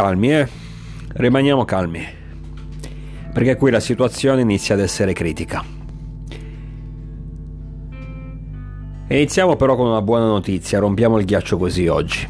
calmi, 0.00 0.32
eh. 0.32 0.48
Rimaniamo 1.12 1.66
calmi. 1.66 2.02
Perché 3.34 3.56
qui 3.56 3.70
la 3.70 3.80
situazione 3.80 4.40
inizia 4.40 4.74
ad 4.74 4.80
essere 4.80 5.12
critica. 5.12 5.62
Iniziamo 9.08 9.56
però 9.56 9.76
con 9.76 9.88
una 9.88 10.00
buona 10.00 10.24
notizia, 10.24 10.78
rompiamo 10.78 11.18
il 11.18 11.26
ghiaccio 11.26 11.58
così 11.58 11.86
oggi. 11.86 12.26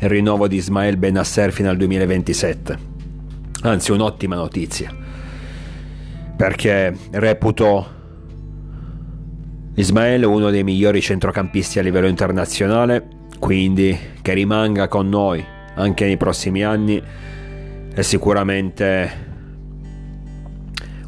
Il 0.00 0.08
rinnovo 0.08 0.48
di 0.48 0.56
Ismael 0.56 0.96
Benasser 0.96 1.52
fino 1.52 1.68
al 1.68 1.76
2027. 1.76 2.78
Anzi, 3.62 3.92
un'ottima 3.92 4.36
notizia. 4.36 4.90
Perché 6.36 6.96
reputo 7.10 7.86
Ismael 9.74 10.24
uno 10.24 10.48
dei 10.48 10.64
migliori 10.64 11.02
centrocampisti 11.02 11.78
a 11.78 11.82
livello 11.82 12.06
internazionale, 12.06 13.06
quindi 13.38 13.96
che 14.22 14.32
rimanga 14.32 14.88
con 14.88 15.08
noi 15.08 15.52
anche 15.74 16.04
nei 16.06 16.16
prossimi 16.16 16.62
anni 16.62 17.02
è 17.94 18.02
sicuramente 18.02 19.32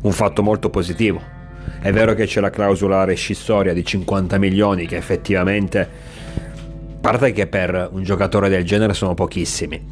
un 0.02 0.12
fatto 0.12 0.42
molto 0.42 0.70
positivo. 0.70 1.34
È 1.80 1.92
vero 1.92 2.14
che 2.14 2.26
c'è 2.26 2.40
la 2.40 2.50
clausola 2.50 3.04
rescissoria 3.04 3.72
di 3.72 3.84
50 3.84 4.38
milioni 4.38 4.86
che 4.86 4.96
effettivamente, 4.96 5.80
a 5.80 5.88
parte 7.00 7.32
che 7.32 7.46
per 7.46 7.88
un 7.92 8.02
giocatore 8.02 8.48
del 8.48 8.64
genere 8.64 8.94
sono 8.94 9.14
pochissimi, 9.14 9.84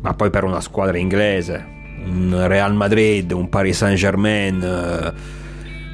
ma 0.00 0.14
poi 0.14 0.30
per 0.30 0.44
una 0.44 0.60
squadra 0.60 0.98
inglese, 0.98 1.74
un 2.04 2.46
Real 2.46 2.74
Madrid, 2.74 3.32
un 3.32 3.48
Paris 3.48 3.78
Saint 3.78 3.98
Germain, 3.98 4.62
eh, 4.62 5.12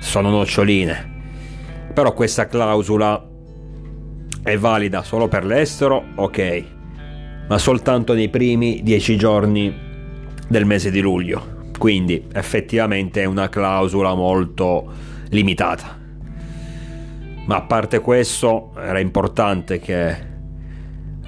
sono 0.00 0.30
noccioline. 0.30 1.10
Però 1.94 2.12
questa 2.12 2.46
clausola 2.46 3.28
è 4.42 4.56
valida 4.56 5.02
solo 5.02 5.28
per 5.28 5.44
l'estero, 5.44 6.04
ok, 6.16 6.64
ma 7.52 7.58
soltanto 7.58 8.14
nei 8.14 8.30
primi 8.30 8.80
10 8.82 9.16
giorni 9.18 9.78
del 10.48 10.64
mese 10.64 10.90
di 10.90 11.00
luglio. 11.00 11.68
Quindi 11.76 12.28
effettivamente 12.32 13.20
è 13.20 13.24
una 13.26 13.50
clausola 13.50 14.14
molto 14.14 14.90
limitata. 15.28 15.98
Ma 17.44 17.56
a 17.56 17.60
parte 17.60 18.00
questo 18.00 18.72
era 18.78 19.00
importante 19.00 19.80
che 19.80 20.16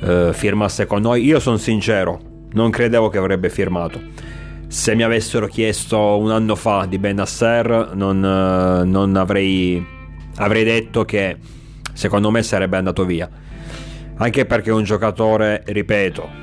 eh, 0.00 0.30
firmasse 0.32 0.86
con 0.86 1.02
noi. 1.02 1.24
Io 1.24 1.38
sono 1.40 1.58
sincero, 1.58 2.18
non 2.52 2.70
credevo 2.70 3.10
che 3.10 3.18
avrebbe 3.18 3.50
firmato. 3.50 4.00
Se 4.66 4.94
mi 4.94 5.02
avessero 5.02 5.46
chiesto 5.46 6.16
un 6.16 6.30
anno 6.30 6.56
fa 6.56 6.86
di 6.86 6.96
Benasser 6.96 7.90
non, 7.92 8.24
eh, 8.24 8.84
non 8.86 9.14
avrei, 9.16 9.86
avrei 10.36 10.64
detto 10.64 11.04
che 11.04 11.36
secondo 11.92 12.30
me 12.30 12.42
sarebbe 12.42 12.78
andato 12.78 13.04
via 13.04 13.28
anche 14.16 14.44
perché 14.46 14.70
è 14.70 14.72
un 14.72 14.84
giocatore, 14.84 15.62
ripeto, 15.66 16.42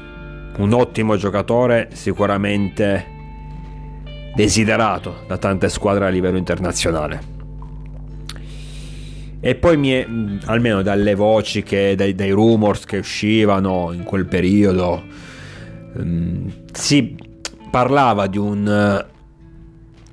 un 0.58 0.74
ottimo 0.74 1.16
giocatore, 1.16 1.90
sicuramente 1.94 3.20
desiderato 4.36 5.24
da 5.28 5.38
tante 5.38 5.70
squadre 5.70 6.06
a 6.06 6.10
livello 6.10 6.38
internazionale. 6.38 7.40
E 9.40 9.56
poi 9.56 9.92
è, 9.92 10.08
almeno 10.46 10.82
dalle 10.82 11.16
voci, 11.16 11.64
che, 11.64 11.96
dai, 11.96 12.14
dai 12.14 12.30
rumors 12.30 12.86
che 12.86 12.98
uscivano 12.98 13.92
in 13.92 14.04
quel 14.04 14.26
periodo, 14.26 15.02
um, 15.94 16.52
si 16.72 17.16
parlava 17.72 18.28
di 18.28 18.38
un, 18.38 19.06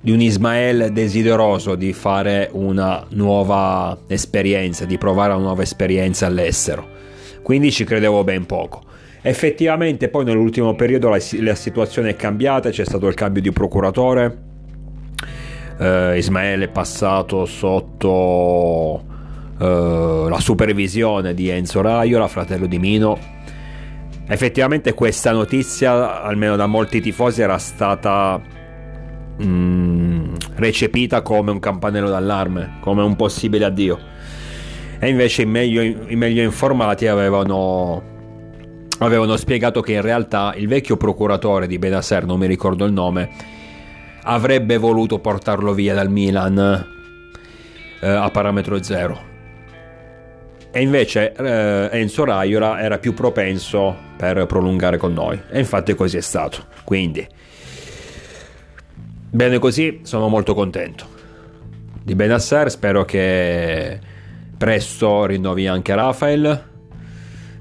di 0.00 0.10
un 0.12 0.20
Ismael 0.20 0.92
desideroso 0.92 1.74
di 1.74 1.92
fare 1.92 2.48
una 2.52 3.04
nuova 3.10 3.98
esperienza, 4.06 4.86
di 4.86 4.96
provare 4.96 5.34
una 5.34 5.42
nuova 5.42 5.62
esperienza 5.62 6.24
all'estero 6.24 6.96
quindi 7.48 7.72
ci 7.72 7.84
credevo 7.84 8.24
ben 8.24 8.44
poco. 8.44 8.82
Effettivamente 9.22 10.10
poi 10.10 10.22
nell'ultimo 10.26 10.74
periodo 10.74 11.08
la, 11.08 11.18
la 11.40 11.54
situazione 11.54 12.10
è 12.10 12.14
cambiata, 12.14 12.68
c'è 12.68 12.84
stato 12.84 13.06
il 13.06 13.14
cambio 13.14 13.40
di 13.40 13.50
procuratore, 13.52 14.38
uh, 15.78 16.12
Ismaele 16.14 16.66
è 16.66 16.68
passato 16.68 17.46
sotto 17.46 19.02
uh, 19.56 20.28
la 20.28 20.38
supervisione 20.40 21.32
di 21.32 21.48
Enzo 21.48 21.80
Raiola, 21.80 22.28
fratello 22.28 22.66
di 22.66 22.78
Mino. 22.78 23.18
Effettivamente 24.26 24.92
questa 24.92 25.32
notizia, 25.32 26.20
almeno 26.20 26.54
da 26.54 26.66
molti 26.66 27.00
tifosi, 27.00 27.40
era 27.40 27.56
stata 27.56 28.38
mm, 29.42 30.34
recepita 30.56 31.22
come 31.22 31.50
un 31.50 31.60
campanello 31.60 32.10
d'allarme, 32.10 32.76
come 32.80 33.00
un 33.00 33.16
possibile 33.16 33.64
addio 33.64 34.16
e 35.00 35.08
invece 35.08 35.42
i 35.42 35.46
meglio, 35.46 35.82
i 35.82 36.16
meglio 36.16 36.42
informati 36.42 37.06
avevano, 37.06 38.02
avevano 38.98 39.36
spiegato 39.36 39.80
che 39.80 39.92
in 39.92 40.02
realtà 40.02 40.54
il 40.56 40.66
vecchio 40.66 40.96
procuratore 40.96 41.66
di 41.66 41.78
Benasser, 41.78 42.26
non 42.26 42.38
mi 42.38 42.46
ricordo 42.46 42.84
il 42.84 42.92
nome, 42.92 43.30
avrebbe 44.22 44.76
voluto 44.76 45.20
portarlo 45.20 45.72
via 45.72 45.94
dal 45.94 46.10
Milan 46.10 46.86
eh, 48.00 48.08
a 48.08 48.28
parametro 48.30 48.82
zero. 48.82 49.26
E 50.70 50.82
invece 50.82 51.32
eh, 51.32 51.88
Enzo 51.92 52.24
Raiola 52.24 52.80
era 52.80 52.98
più 52.98 53.14
propenso 53.14 53.96
per 54.16 54.46
prolungare 54.46 54.96
con 54.96 55.12
noi. 55.12 55.40
E 55.50 55.58
infatti 55.60 55.94
così 55.94 56.18
è 56.18 56.20
stato. 56.20 56.66
Quindi, 56.84 57.26
bene 59.30 59.58
così, 59.58 60.00
sono 60.02 60.28
molto 60.28 60.54
contento 60.54 61.06
di 62.02 62.14
Benasser. 62.14 62.70
Spero 62.70 63.04
che 63.04 64.07
presto 64.58 65.24
rinnovi 65.24 65.66
anche 65.66 65.94
Rafael 65.94 66.64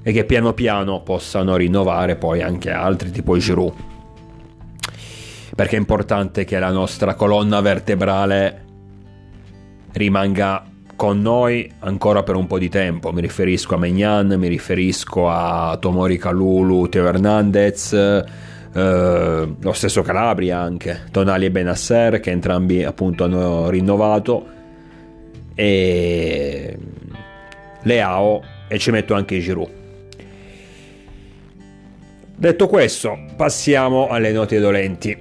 e 0.02 0.12
che 0.12 0.24
piano 0.24 0.52
piano 0.52 1.02
possano 1.02 1.56
rinnovare 1.56 2.16
poi 2.16 2.42
anche 2.42 2.70
altri 2.70 3.10
tipo 3.10 3.38
Giroud 3.38 3.86
perché 5.58 5.74
è 5.74 5.78
importante 5.80 6.44
che 6.44 6.56
la 6.60 6.70
nostra 6.70 7.14
colonna 7.14 7.60
vertebrale 7.60 8.64
rimanga 9.94 10.64
con 10.94 11.20
noi 11.20 11.68
ancora 11.80 12.22
per 12.22 12.36
un 12.36 12.46
po' 12.46 12.60
di 12.60 12.68
tempo. 12.68 13.10
Mi 13.10 13.20
riferisco 13.20 13.74
a 13.74 13.78
Megnan, 13.78 14.34
mi 14.38 14.46
riferisco 14.46 15.28
a 15.28 15.76
Tomori 15.80 16.16
Kalulu, 16.16 16.88
Teo 16.88 17.08
Hernandez, 17.08 17.92
eh, 17.92 19.54
lo 19.60 19.72
stesso 19.72 20.02
Calabria 20.02 20.60
anche, 20.60 21.06
Tonali 21.10 21.46
e 21.46 21.50
Benasser 21.50 22.20
che 22.20 22.30
entrambi 22.30 22.84
appunto 22.84 23.24
hanno 23.24 23.68
rinnovato 23.68 24.46
e 25.60 26.78
Leao 27.82 28.40
e 28.68 28.78
ci 28.78 28.92
metto 28.92 29.14
anche 29.14 29.40
Giroud. 29.40 29.70
Detto 32.36 32.68
questo, 32.68 33.18
passiamo 33.34 34.06
alle 34.06 34.30
note 34.30 34.60
dolenti. 34.60 35.16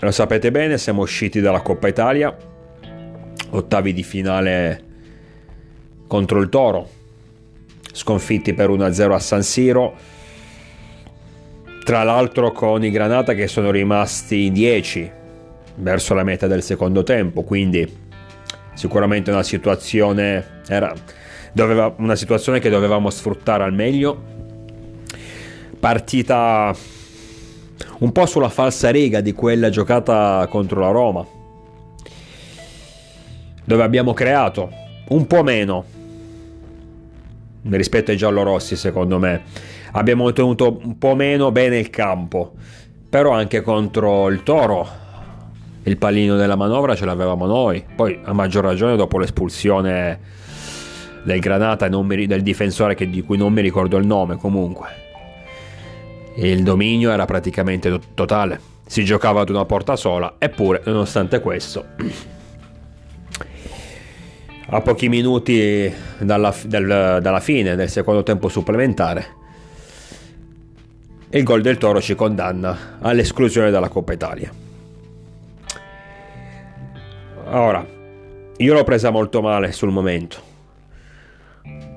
Lo 0.00 0.10
sapete 0.10 0.50
bene, 0.50 0.76
siamo 0.76 1.00
usciti 1.00 1.40
dalla 1.40 1.62
Coppa 1.62 1.88
Italia, 1.88 2.36
ottavi 3.48 3.94
di 3.94 4.02
finale 4.02 4.84
contro 6.06 6.40
il 6.40 6.50
Toro, 6.50 6.90
sconfitti 7.92 8.52
per 8.52 8.68
1-0 8.68 9.12
a 9.12 9.18
San 9.18 9.42
Siro, 9.42 9.96
tra 11.82 12.02
l'altro 12.02 12.52
con 12.52 12.84
i 12.84 12.90
Granata 12.90 13.32
che 13.32 13.46
sono 13.46 13.70
rimasti 13.70 14.44
in 14.44 14.52
10 14.52 15.10
verso 15.76 16.12
la 16.12 16.24
metà 16.24 16.46
del 16.46 16.62
secondo 16.62 17.02
tempo, 17.02 17.42
quindi 17.42 17.99
sicuramente 18.80 19.30
una 19.30 19.42
situazione 19.42 20.62
era 20.66 20.94
doveva, 21.52 21.94
una 21.98 22.16
situazione 22.16 22.60
che 22.60 22.70
dovevamo 22.70 23.10
sfruttare 23.10 23.62
al 23.62 23.74
meglio. 23.74 24.18
Partita 25.78 26.74
un 27.98 28.12
po' 28.12 28.24
sulla 28.24 28.48
falsa 28.48 28.88
riga 28.88 29.20
di 29.20 29.34
quella 29.34 29.68
giocata 29.68 30.46
contro 30.48 30.80
la 30.80 30.90
Roma 30.90 31.26
dove 33.62 33.82
abbiamo 33.82 34.14
creato 34.14 34.70
un 35.08 35.26
po' 35.26 35.42
meno 35.42 35.84
rispetto 37.68 38.10
ai 38.12 38.16
giallorossi 38.16 38.76
secondo 38.76 39.18
me. 39.18 39.42
Abbiamo 39.92 40.32
tenuto 40.32 40.80
un 40.82 40.96
po' 40.96 41.14
meno 41.14 41.52
bene 41.52 41.78
il 41.78 41.90
campo 41.90 42.54
però 43.10 43.32
anche 43.32 43.60
contro 43.60 44.28
il 44.28 44.42
Toro 44.42 44.88
il 45.82 45.96
pallino 45.96 46.36
della 46.36 46.56
manovra 46.56 46.94
ce 46.94 47.04
l'avevamo 47.04 47.46
noi. 47.46 47.84
Poi, 47.94 48.18
a 48.22 48.32
maggior 48.32 48.64
ragione, 48.64 48.96
dopo 48.96 49.18
l'espulsione 49.18 50.18
del 51.24 51.40
Granata 51.40 51.88
mi, 51.88 52.26
del 52.26 52.42
difensore 52.42 52.94
che, 52.94 53.08
di 53.08 53.22
cui 53.22 53.36
non 53.36 53.52
mi 53.52 53.62
ricordo 53.62 53.96
il 53.96 54.06
nome, 54.06 54.36
comunque. 54.36 54.88
Il 56.36 56.62
dominio 56.62 57.10
era 57.10 57.24
praticamente 57.24 57.98
totale. 58.14 58.60
Si 58.86 59.04
giocava 59.04 59.42
ad 59.42 59.48
una 59.50 59.64
porta 59.64 59.96
sola, 59.96 60.34
eppure, 60.38 60.82
nonostante 60.84 61.40
questo, 61.40 61.84
a 64.66 64.80
pochi 64.80 65.08
minuti 65.08 65.92
dalla, 66.18 66.54
del, 66.64 67.18
dalla 67.22 67.40
fine 67.40 67.76
del 67.76 67.88
secondo 67.88 68.22
tempo 68.22 68.48
supplementare, 68.48 69.38
il 71.30 71.44
gol 71.44 71.62
del 71.62 71.78
Toro 71.78 72.00
ci 72.00 72.16
condanna 72.16 72.98
all'esclusione 73.00 73.70
dalla 73.70 73.88
Coppa 73.88 74.12
Italia. 74.12 74.68
Ora, 77.52 77.84
io 78.58 78.74
l'ho 78.74 78.84
presa 78.84 79.10
molto 79.10 79.42
male 79.42 79.72
sul 79.72 79.90
momento. 79.90 80.40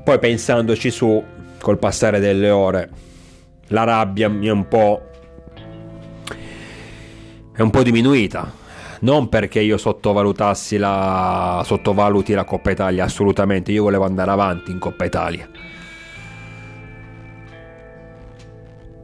Poi 0.03 0.17
pensandoci 0.17 0.89
su, 0.89 1.23
col 1.61 1.77
passare 1.77 2.19
delle 2.19 2.50
ore, 2.50 2.89
la 3.67 3.83
rabbia 3.83 4.29
mi 4.29 4.47
è 4.47 4.51
un 4.51 4.67
po'... 4.67 5.09
è 7.55 7.61
un 7.61 7.69
po' 7.69 7.83
diminuita. 7.83 8.51
Non 9.01 9.29
perché 9.29 9.59
io 9.59 9.77
sottovalutassi 9.77 10.77
la, 10.77 11.61
sottovaluti 11.63 12.33
la 12.33 12.45
Coppa 12.45 12.71
Italia, 12.71 13.03
assolutamente, 13.03 13.71
io 13.71 13.83
volevo 13.83 14.05
andare 14.05 14.31
avanti 14.31 14.71
in 14.71 14.79
Coppa 14.79 15.05
Italia. 15.05 15.47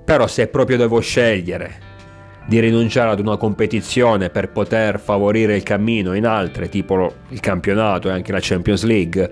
Però 0.04 0.25
se 0.25 0.48
proprio 0.48 0.78
devo 0.78 1.00
scegliere 1.00 1.88
di 2.50 2.60
rinunciare 2.60 3.12
ad 3.12 3.19
una 3.19 3.38
competizione 3.38 4.31
per 4.31 4.50
poter 4.50 5.00
favorire 5.00 5.56
il 5.56 5.62
cammino 5.62 6.16
in 6.16 6.25
altre, 6.25 6.68
tipo 6.68 7.13
il 7.28 7.40
campionato 7.40 8.10
e 8.10 8.12
anche 8.12 8.31
la 8.31 8.40
Champions 8.42 8.86
League, 8.86 9.31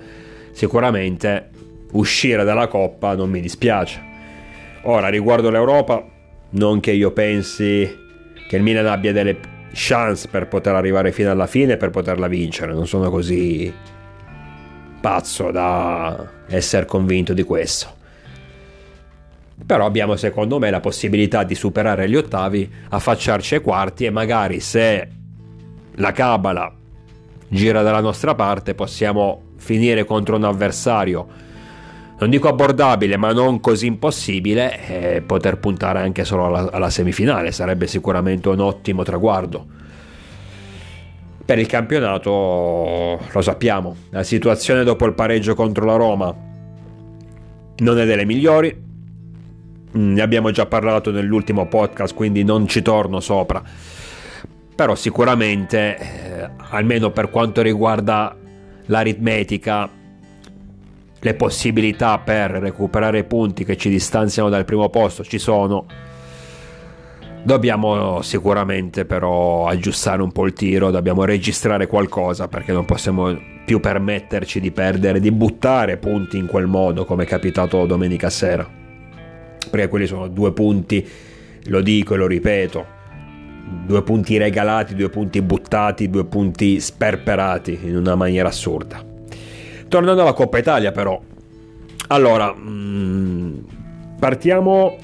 sicuramente 0.51 1.49
uscire 1.93 2.43
dalla 2.43 2.67
Coppa 2.67 3.15
non 3.15 3.31
mi 3.31 3.41
dispiace. 3.41 3.99
Ora, 4.83 5.07
riguardo 5.07 5.49
l'Europa, 5.49 6.05
non 6.51 6.79
che 6.79 6.91
io 6.91 7.11
pensi 7.11 7.89
che 8.47 8.55
il 8.55 8.61
Milan 8.61 8.85
abbia 8.85 9.11
delle 9.11 9.39
chance 9.73 10.27
per 10.27 10.47
poter 10.47 10.75
arrivare 10.75 11.11
fino 11.11 11.31
alla 11.31 11.47
fine 11.47 11.73
e 11.73 11.77
per 11.77 11.89
poterla 11.89 12.27
vincere, 12.27 12.71
non 12.71 12.85
sono 12.85 13.09
così 13.09 13.73
pazzo 15.01 15.49
da 15.49 16.33
essere 16.49 16.85
convinto 16.85 17.33
di 17.33 17.41
questo. 17.41 17.96
Però 19.67 19.85
abbiamo 19.85 20.15
secondo 20.15 20.57
me 20.57 20.71
la 20.71 20.79
possibilità 20.79 21.43
di 21.43 21.53
superare 21.53 22.09
gli 22.09 22.15
ottavi, 22.15 22.71
affacciarci 22.89 23.55
ai 23.55 23.61
quarti 23.61 24.05
e 24.05 24.09
magari 24.09 24.59
se 24.61 25.07
la 25.95 26.11
cabala 26.13 26.73
gira 27.49 27.81
dalla 27.81 28.01
nostra 28.01 28.33
parte 28.33 28.73
possiamo 28.73 29.41
finire 29.57 30.05
contro 30.05 30.37
un 30.37 30.45
avversario 30.45 31.45
non 32.19 32.31
dico 32.31 32.47
abbordabile, 32.47 33.15
ma 33.15 33.31
non 33.31 33.59
così 33.59 33.85
impossibile, 33.85 34.87
eh, 34.87 35.21
poter 35.21 35.59
puntare 35.59 35.99
anche 35.99 36.25
solo 36.25 36.45
alla, 36.45 36.71
alla, 36.71 36.89
semifinale 36.89 37.51
sarebbe 37.51 37.85
sicuramente 37.85 38.49
un 38.49 38.59
ottimo 38.59 39.03
traguardo. 39.03 39.65
Per 41.45 41.59
il 41.59 41.67
campionato 41.67 43.19
lo 43.31 43.41
sappiamo, 43.41 43.95
la 44.09 44.23
situazione 44.23 44.83
dopo 44.83 45.05
il 45.05 45.13
pareggio 45.13 45.53
contro 45.53 45.85
la 45.85 45.95
Roma 45.95 46.35
non 47.77 47.99
è 47.99 48.05
delle 48.05 48.25
migliori, 48.25 48.85
ne 49.97 50.21
abbiamo 50.21 50.51
già 50.51 50.65
parlato 50.65 51.11
nell'ultimo 51.11 51.67
podcast, 51.67 52.13
quindi 52.13 52.43
non 52.43 52.67
ci 52.67 52.81
torno 52.81 53.19
sopra. 53.19 53.61
Però 54.75 54.95
sicuramente, 54.95 55.97
eh, 55.97 56.49
almeno 56.69 57.09
per 57.09 57.29
quanto 57.29 57.61
riguarda 57.61 58.35
l'aritmetica, 58.85 59.89
le 61.19 61.33
possibilità 61.33 62.19
per 62.19 62.51
recuperare 62.51 63.23
punti 63.23 63.63
che 63.65 63.75
ci 63.75 63.89
distanziano 63.89 64.49
dal 64.49 64.65
primo 64.65 64.89
posto 64.89 65.23
ci 65.23 65.39
sono. 65.39 65.85
Dobbiamo 67.43 68.21
sicuramente 68.21 69.05
però 69.05 69.67
aggiustare 69.67 70.21
un 70.21 70.31
po' 70.31 70.45
il 70.45 70.53
tiro, 70.53 70.91
dobbiamo 70.91 71.23
registrare 71.23 71.87
qualcosa 71.87 72.47
perché 72.47 72.71
non 72.71 72.85
possiamo 72.85 73.35
più 73.65 73.79
permetterci 73.79 74.59
di 74.59 74.71
perdere, 74.71 75.19
di 75.19 75.31
buttare 75.31 75.97
punti 75.97 76.37
in 76.37 76.45
quel 76.45 76.67
modo 76.67 77.05
come 77.05 77.23
è 77.23 77.27
capitato 77.27 77.85
domenica 77.85 78.29
sera. 78.29 78.76
Perché 79.69 79.87
quelli 79.87 80.07
sono 80.07 80.27
due 80.27 80.51
punti, 80.53 81.05
lo 81.65 81.81
dico 81.81 82.13
e 82.13 82.17
lo 82.17 82.27
ripeto, 82.27 82.85
due 83.85 84.01
punti 84.03 84.37
regalati, 84.37 84.95
due 84.95 85.09
punti 85.09 85.41
buttati, 85.41 86.09
due 86.09 86.25
punti 86.25 86.79
sperperati 86.79 87.79
in 87.83 87.95
una 87.95 88.15
maniera 88.15 88.49
assurda. 88.49 89.03
Tornando 89.87 90.21
alla 90.21 90.33
Coppa 90.33 90.57
Italia 90.57 90.91
però. 90.91 91.19
Allora, 92.07 92.53
mm, 92.53 93.57
partiamo... 94.19 94.97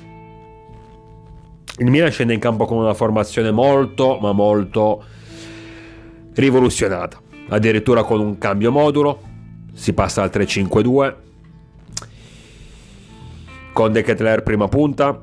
Il 1.79 1.89
Milan 1.89 2.11
scende 2.11 2.33
in 2.33 2.39
campo 2.39 2.65
con 2.65 2.77
una 2.77 2.93
formazione 2.93 3.49
molto, 3.49 4.19
ma 4.21 4.31
molto 4.31 5.03
rivoluzionata. 6.35 7.19
Addirittura 7.49 8.03
con 8.03 8.19
un 8.19 8.37
cambio 8.37 8.71
modulo. 8.71 9.21
Si 9.73 9.93
passa 9.93 10.21
al 10.21 10.29
3-5-2. 10.31 11.15
Con 13.73 13.91
De 13.91 14.03
Ketler 14.03 14.43
prima 14.43 14.67
punta. 14.67 15.19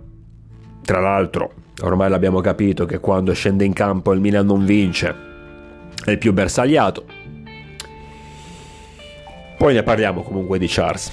Tra 0.82 1.00
l'altro, 1.00 1.52
ormai 1.82 2.10
l'abbiamo 2.10 2.40
capito 2.40 2.84
che 2.84 2.98
quando 2.98 3.32
scende 3.32 3.64
in 3.64 3.72
campo 3.72 4.12
il 4.12 4.20
Milan 4.20 4.46
non 4.46 4.64
vince. 4.64 5.14
È 6.04 6.10
il 6.10 6.18
più 6.18 6.32
bersagliato 6.32 7.20
poi 9.60 9.74
ne 9.74 9.82
parliamo 9.82 10.22
comunque 10.22 10.58
di 10.58 10.64
Charles. 10.66 11.12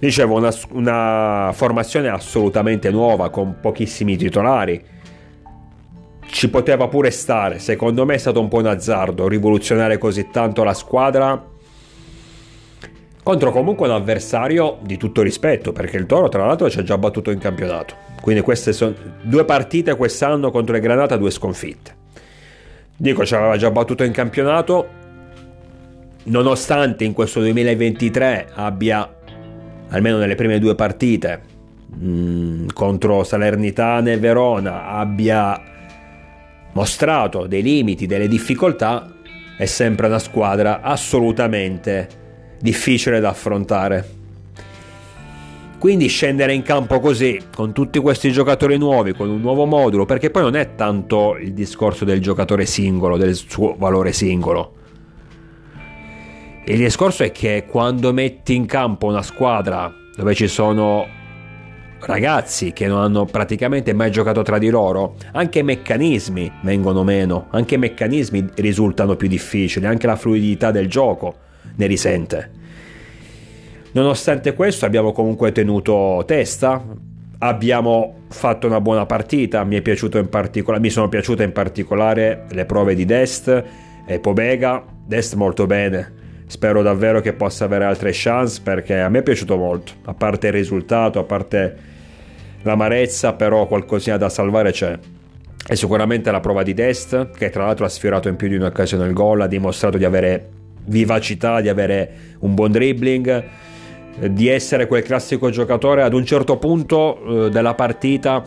Dicevo, 0.00 0.34
una, 0.34 0.52
una 0.72 1.52
formazione 1.54 2.08
assolutamente 2.08 2.90
nuova, 2.90 3.30
con 3.30 3.58
pochissimi 3.60 4.16
titolari. 4.16 4.84
Ci 6.26 6.50
poteva 6.50 6.88
pure 6.88 7.12
stare, 7.12 7.60
secondo 7.60 8.04
me 8.04 8.14
è 8.14 8.18
stato 8.18 8.40
un 8.40 8.48
po' 8.48 8.56
un 8.56 8.66
azzardo 8.66 9.28
rivoluzionare 9.28 9.98
così 9.98 10.30
tanto 10.32 10.64
la 10.64 10.74
squadra 10.74 11.40
contro 13.22 13.52
comunque 13.52 13.86
un 13.86 13.94
avversario 13.94 14.78
di 14.82 14.96
tutto 14.96 15.22
rispetto, 15.22 15.72
perché 15.72 15.96
il 15.96 16.06
Toro 16.06 16.28
tra 16.28 16.44
l'altro 16.44 16.68
ci 16.68 16.78
ha 16.78 16.82
già 16.82 16.98
battuto 16.98 17.30
in 17.30 17.38
campionato. 17.38 17.94
Quindi 18.20 18.42
queste 18.42 18.72
sono 18.72 18.94
due 19.22 19.44
partite 19.44 19.96
quest'anno 19.96 20.50
contro 20.50 20.74
il 20.74 20.82
Granata, 20.82 21.16
due 21.16 21.30
sconfitte. 21.30 22.00
Dico, 22.96 23.24
ci 23.24 23.34
aveva 23.34 23.56
già 23.56 23.70
battuto 23.70 24.04
in 24.04 24.12
campionato, 24.12 24.88
nonostante 26.24 27.04
in 27.04 27.12
questo 27.12 27.40
2023 27.40 28.50
abbia, 28.54 29.08
almeno 29.88 30.18
nelle 30.18 30.34
prime 30.34 30.58
due 30.58 30.74
partite, 30.74 31.40
mh, 31.86 32.06
mm, 32.06 32.66
contro 32.74 33.24
Salernitana 33.24 34.10
e 34.10 34.18
Verona, 34.18 34.86
abbia 34.88 35.60
mostrato 36.72 37.46
dei 37.46 37.62
limiti, 37.62 38.06
delle 38.06 38.28
difficoltà, 38.28 39.12
è 39.56 39.66
sempre 39.66 40.06
una 40.06 40.18
squadra 40.18 40.80
assolutamente 40.80 42.21
difficile 42.62 43.18
da 43.18 43.30
affrontare. 43.30 44.20
Quindi 45.78 46.06
scendere 46.06 46.54
in 46.54 46.62
campo 46.62 47.00
così, 47.00 47.40
con 47.52 47.72
tutti 47.72 47.98
questi 47.98 48.30
giocatori 48.30 48.78
nuovi, 48.78 49.12
con 49.12 49.28
un 49.28 49.40
nuovo 49.40 49.66
modulo, 49.66 50.04
perché 50.04 50.30
poi 50.30 50.42
non 50.42 50.54
è 50.54 50.76
tanto 50.76 51.36
il 51.36 51.52
discorso 51.52 52.04
del 52.04 52.20
giocatore 52.20 52.66
singolo, 52.66 53.16
del 53.16 53.34
suo 53.34 53.74
valore 53.76 54.12
singolo, 54.12 54.74
il 56.64 56.78
discorso 56.78 57.24
è 57.24 57.32
che 57.32 57.64
quando 57.68 58.12
metti 58.12 58.54
in 58.54 58.66
campo 58.66 59.08
una 59.08 59.22
squadra 59.22 59.92
dove 60.14 60.32
ci 60.32 60.46
sono 60.46 61.04
ragazzi 61.98 62.72
che 62.72 62.86
non 62.86 63.00
hanno 63.00 63.24
praticamente 63.24 63.92
mai 63.92 64.12
giocato 64.12 64.42
tra 64.42 64.58
di 64.58 64.70
loro, 64.70 65.16
anche 65.32 65.58
i 65.58 65.62
meccanismi 65.64 66.52
vengono 66.62 67.02
meno, 67.02 67.48
anche 67.50 67.74
i 67.74 67.78
meccanismi 67.78 68.50
risultano 68.54 69.16
più 69.16 69.26
difficili, 69.26 69.86
anche 69.86 70.06
la 70.06 70.14
fluidità 70.14 70.70
del 70.70 70.86
gioco 70.86 71.34
ne 71.76 71.86
risente. 71.86 72.50
Nonostante 73.92 74.54
questo 74.54 74.86
abbiamo 74.86 75.12
comunque 75.12 75.52
tenuto 75.52 76.22
testa, 76.26 76.82
abbiamo 77.38 78.20
fatto 78.28 78.66
una 78.66 78.80
buona 78.80 79.04
partita, 79.04 79.64
mi, 79.64 79.82
mi 79.82 80.90
sono 80.90 81.08
piaciute 81.08 81.42
in 81.42 81.52
particolare 81.52 82.46
le 82.50 82.64
prove 82.64 82.94
di 82.94 83.04
Dest 83.04 83.64
e 84.06 84.18
Pobega, 84.18 84.82
Dest 85.04 85.34
molto 85.34 85.66
bene, 85.66 86.12
spero 86.46 86.82
davvero 86.82 87.20
che 87.20 87.34
possa 87.34 87.64
avere 87.64 87.84
altre 87.84 88.10
chance 88.12 88.60
perché 88.62 88.98
a 88.98 89.08
me 89.08 89.18
è 89.18 89.22
piaciuto 89.22 89.56
molto, 89.56 89.92
a 90.04 90.14
parte 90.14 90.46
il 90.46 90.52
risultato, 90.54 91.18
a 91.18 91.24
parte 91.24 91.90
l'amarezza, 92.62 93.34
però 93.34 93.66
qualcosina 93.66 94.16
da 94.16 94.28
salvare 94.28 94.70
c'è. 94.70 94.98
E 95.68 95.76
sicuramente 95.76 96.30
la 96.30 96.40
prova 96.40 96.62
di 96.62 96.74
Dest, 96.74 97.30
che 97.32 97.50
tra 97.50 97.66
l'altro 97.66 97.84
ha 97.84 97.88
sfiorato 97.88 98.28
in 98.28 98.36
più 98.36 98.48
di 98.48 98.56
un'occasione 98.56 99.06
il 99.06 99.12
gol, 99.12 99.42
ha 99.42 99.46
dimostrato 99.46 99.98
di 99.98 100.04
avere 100.04 100.48
vivacità, 100.84 101.60
di 101.60 101.68
avere 101.68 102.10
un 102.40 102.54
buon 102.54 102.72
dribbling, 102.72 103.44
di 104.30 104.48
essere 104.48 104.86
quel 104.86 105.02
classico 105.02 105.50
giocatore 105.50 106.02
ad 106.02 106.12
un 106.12 106.24
certo 106.24 106.58
punto 106.58 107.46
eh, 107.46 107.50
della 107.50 107.74
partita, 107.74 108.42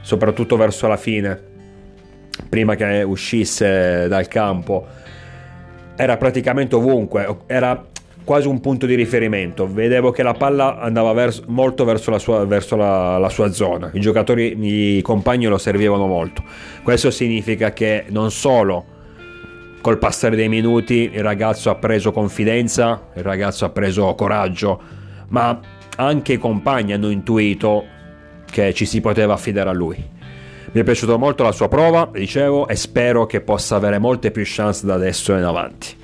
soprattutto 0.00 0.56
verso 0.56 0.86
la 0.86 0.96
fine, 0.96 1.40
prima 2.48 2.74
che 2.76 3.02
uscisse 3.02 4.06
dal 4.08 4.28
campo 4.28 4.86
era 5.96 6.16
praticamente 6.16 6.76
ovunque, 6.76 7.38
era 7.46 7.84
quasi 8.22 8.46
un 8.46 8.60
punto 8.60 8.86
di 8.86 8.94
riferimento. 8.94 9.66
Vedevo 9.66 10.10
che 10.10 10.22
la 10.22 10.34
palla 10.34 10.78
andava 10.78 11.12
verso, 11.12 11.42
molto 11.46 11.84
verso, 11.84 12.10
la 12.10 12.18
sua, 12.18 12.44
verso 12.44 12.76
la, 12.76 13.18
la 13.18 13.28
sua, 13.30 13.50
zona. 13.52 13.90
I 13.94 14.00
giocatori, 14.00 14.96
i 14.96 15.02
compagni 15.02 15.46
lo 15.46 15.58
servivano 15.58 16.06
molto. 16.06 16.44
Questo 16.82 17.10
significa 17.10 17.72
che 17.72 18.04
non 18.10 18.30
solo 18.30 18.84
col 19.80 19.98
passare 19.98 20.36
dei 20.36 20.48
minuti 20.48 21.10
il 21.12 21.22
ragazzo 21.22 21.70
ha 21.70 21.76
preso 21.76 22.12
confidenza, 22.12 23.08
il 23.14 23.22
ragazzo 23.22 23.64
ha 23.64 23.70
preso 23.70 24.14
coraggio, 24.14 24.80
ma 25.28 25.60
anche 25.96 26.34
i 26.34 26.38
compagni 26.38 26.92
hanno 26.92 27.10
intuito 27.10 27.84
che 28.50 28.72
ci 28.74 28.86
si 28.86 29.00
poteva 29.00 29.34
affidare 29.34 29.70
a 29.70 29.72
lui. 29.72 29.96
Mi 30.70 30.80
è 30.80 30.84
piaciuta 30.84 31.16
molto 31.16 31.42
la 31.42 31.52
sua 31.52 31.68
prova, 31.68 32.10
dicevo, 32.12 32.68
e 32.68 32.76
spero 32.76 33.26
che 33.26 33.40
possa 33.40 33.76
avere 33.76 33.98
molte 33.98 34.30
più 34.30 34.42
chance 34.44 34.84
da 34.84 34.94
adesso 34.94 35.34
in 35.34 35.42
avanti. 35.42 35.96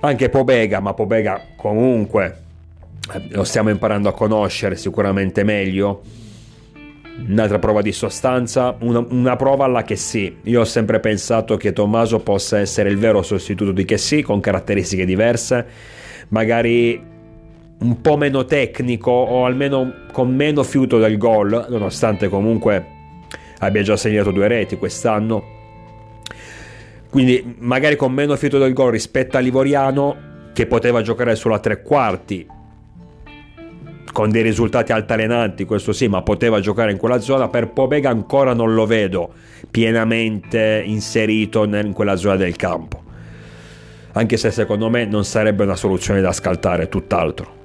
Anche 0.00 0.28
Pobega, 0.28 0.80
ma 0.80 0.92
Pobega 0.92 1.40
comunque 1.56 2.42
eh, 3.12 3.28
lo 3.30 3.44
stiamo 3.44 3.70
imparando 3.70 4.08
a 4.08 4.12
conoscere 4.12 4.76
sicuramente 4.76 5.44
meglio. 5.44 6.02
Un'altra 7.16 7.58
prova 7.58 7.80
di 7.80 7.92
sostanza, 7.92 8.76
una, 8.80 9.04
una, 9.08 9.36
prova 9.36 9.64
alla 9.64 9.82
che 9.82 9.96
sì. 9.96 10.36
Io 10.44 10.60
ho 10.60 10.64
sempre 10.64 11.00
pensato 11.00 11.56
che 11.56 11.72
Tommaso 11.72 12.20
possa 12.20 12.58
essere 12.58 12.90
il 12.90 12.98
vero 12.98 13.22
sostituto 13.22 13.72
di 13.72 13.84
che 13.84 13.98
sì, 13.98 14.22
con 14.22 14.40
caratteristiche 14.40 15.04
diverse, 15.04 15.66
magari 16.28 17.12
un 17.76 18.00
po' 18.00 18.16
meno 18.16 18.44
tecnico 18.44 19.10
o 19.10 19.44
almeno 19.44 19.92
con 20.12 20.34
meno 20.34 20.62
fiuto 20.62 20.98
del 20.98 21.18
gol, 21.18 21.66
nonostante 21.68 22.28
comunque 22.28 22.92
abbia 23.58 23.82
già 23.82 23.96
segnato 23.96 24.30
due 24.30 24.48
reti 24.48 24.76
quest'anno. 24.76 25.52
Quindi 27.10 27.56
magari 27.58 27.94
con 27.94 28.12
meno 28.12 28.34
fiuto 28.36 28.58
del 28.58 28.72
gol 28.72 28.90
rispetto 28.90 29.36
a 29.36 29.40
Livoriano 29.40 30.32
che 30.52 30.66
poteva 30.66 31.00
giocare 31.02 31.36
sulla 31.36 31.60
tre 31.60 31.82
quarti 31.82 32.46
con 34.14 34.30
dei 34.30 34.42
risultati 34.42 34.92
altalenanti, 34.92 35.64
questo 35.64 35.92
sì, 35.92 36.06
ma 36.06 36.22
poteva 36.22 36.60
giocare 36.60 36.92
in 36.92 36.98
quella 36.98 37.18
zona. 37.18 37.48
Per 37.48 37.70
Pobega 37.70 38.10
ancora 38.10 38.54
non 38.54 38.72
lo 38.72 38.86
vedo 38.86 39.32
pienamente 39.68 40.84
inserito 40.86 41.64
in 41.64 41.90
quella 41.92 42.14
zona 42.14 42.36
del 42.36 42.54
campo. 42.54 43.02
Anche 44.12 44.36
se 44.36 44.52
secondo 44.52 44.88
me 44.88 45.04
non 45.04 45.24
sarebbe 45.24 45.64
una 45.64 45.74
soluzione 45.74 46.20
da 46.20 46.30
scaltare, 46.30 46.88
tutt'altro. 46.88 47.62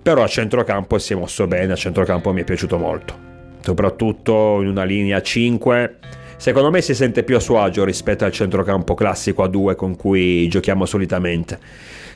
Però 0.00 0.22
a 0.22 0.28
centrocampo 0.28 0.98
si 0.98 1.14
è 1.14 1.16
mosso 1.16 1.48
bene, 1.48 1.72
a 1.72 1.76
centrocampo 1.76 2.32
mi 2.32 2.42
è 2.42 2.44
piaciuto 2.44 2.78
molto. 2.78 3.26
Soprattutto 3.60 4.62
in 4.62 4.68
una 4.68 4.84
linea 4.84 5.20
5 5.20 5.96
secondo 6.36 6.70
me 6.70 6.80
si 6.80 6.94
sente 6.94 7.24
più 7.24 7.34
a 7.34 7.40
suo 7.40 7.60
agio 7.60 7.82
rispetto 7.82 8.24
al 8.24 8.30
centrocampo 8.30 8.94
classico 8.94 9.42
a 9.42 9.48
2 9.48 9.74
con 9.74 9.96
cui 9.96 10.46
giochiamo 10.46 10.86
solitamente 10.86 11.58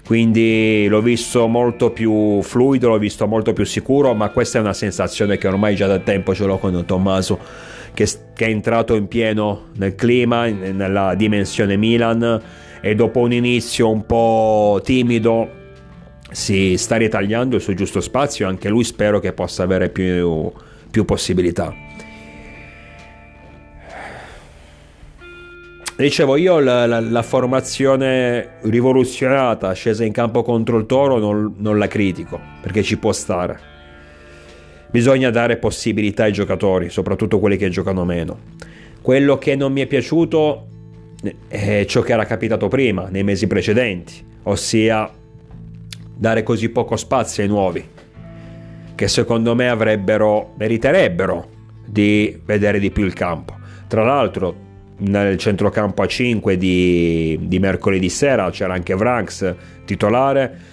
quindi 0.04 0.86
l'ho 0.88 1.00
visto 1.00 1.46
molto 1.46 1.90
più 1.90 2.42
fluido, 2.42 2.88
l'ho 2.88 2.98
visto 2.98 3.26
molto 3.26 3.52
più 3.52 3.64
sicuro, 3.64 4.14
ma 4.14 4.30
questa 4.30 4.58
è 4.58 4.60
una 4.60 4.72
sensazione 4.72 5.38
che 5.38 5.46
ormai 5.46 5.76
già 5.76 5.86
da 5.86 5.98
tempo 6.00 6.34
ce 6.34 6.44
l'ho 6.44 6.58
con 6.58 6.84
Tommaso, 6.84 7.38
che, 7.94 8.06
che 8.34 8.46
è 8.46 8.48
entrato 8.48 8.94
in 8.94 9.06
pieno 9.06 9.68
nel 9.76 9.94
clima, 9.94 10.46
nella 10.46 11.14
dimensione 11.14 11.76
Milan 11.76 12.42
e 12.80 12.94
dopo 12.96 13.20
un 13.20 13.32
inizio 13.32 13.90
un 13.90 14.04
po' 14.04 14.80
timido 14.82 15.60
si 16.32 16.76
sta 16.76 16.96
ritagliando 16.96 17.56
il 17.56 17.62
suo 17.62 17.74
giusto 17.74 18.00
spazio, 18.00 18.48
anche 18.48 18.68
lui 18.68 18.84
spero 18.84 19.20
che 19.20 19.32
possa 19.32 19.62
avere 19.62 19.88
più, 19.88 20.50
più 20.90 21.04
possibilità. 21.04 21.72
Dicevo, 25.94 26.36
io 26.36 26.58
la, 26.58 26.86
la, 26.86 27.00
la, 27.00 27.22
formazione 27.22 28.54
rivoluzionata 28.62 29.72
scesa 29.72 30.04
in 30.04 30.12
campo 30.12 30.42
contro 30.42 30.78
il 30.78 30.86
Toro 30.86 31.18
non, 31.18 31.54
non, 31.58 31.76
la 31.76 31.86
critico, 31.86 32.40
perché 32.62 32.82
ci 32.82 32.96
può 32.96 33.12
stare. 33.12 33.60
Bisogna 34.90 35.28
dare 35.30 35.58
possibilità 35.58 36.24
ai 36.24 36.32
giocatori, 36.32 36.88
soprattutto 36.88 37.38
quelli 37.38 37.58
che 37.58 37.68
giocano 37.68 38.06
meno. 38.06 38.38
Quello 39.02 39.36
che 39.36 39.54
non 39.54 39.70
mi 39.72 39.82
è 39.82 39.86
piaciuto 39.86 40.66
è 41.46 41.84
ciò 41.86 42.00
che 42.00 42.12
era 42.12 42.24
capitato 42.24 42.68
prima, 42.68 43.08
nei 43.10 43.22
mesi 43.22 43.46
precedenti, 43.46 44.24
ossia 44.44 45.10
dare 46.16 46.42
così 46.42 46.70
poco 46.70 46.96
spazio 46.96 47.42
ai 47.42 47.48
nuovi, 47.50 47.86
che 48.94 49.08
secondo 49.08 49.54
me 49.54 49.68
avrebbero, 49.68 50.54
meriterebbero 50.56 51.48
di 51.84 52.40
vedere 52.44 52.78
di 52.78 52.90
più 52.90 53.04
il 53.04 53.12
campo. 53.12 53.58
Tra 53.88 54.04
l'altro, 54.04 54.70
nel 55.02 55.36
centrocampo 55.36 56.02
a 56.02 56.06
5 56.06 56.56
di, 56.56 57.38
di 57.42 57.58
mercoledì 57.58 58.08
sera 58.08 58.50
c'era 58.50 58.74
anche 58.74 58.94
Vranks 58.94 59.54
titolare. 59.84 60.70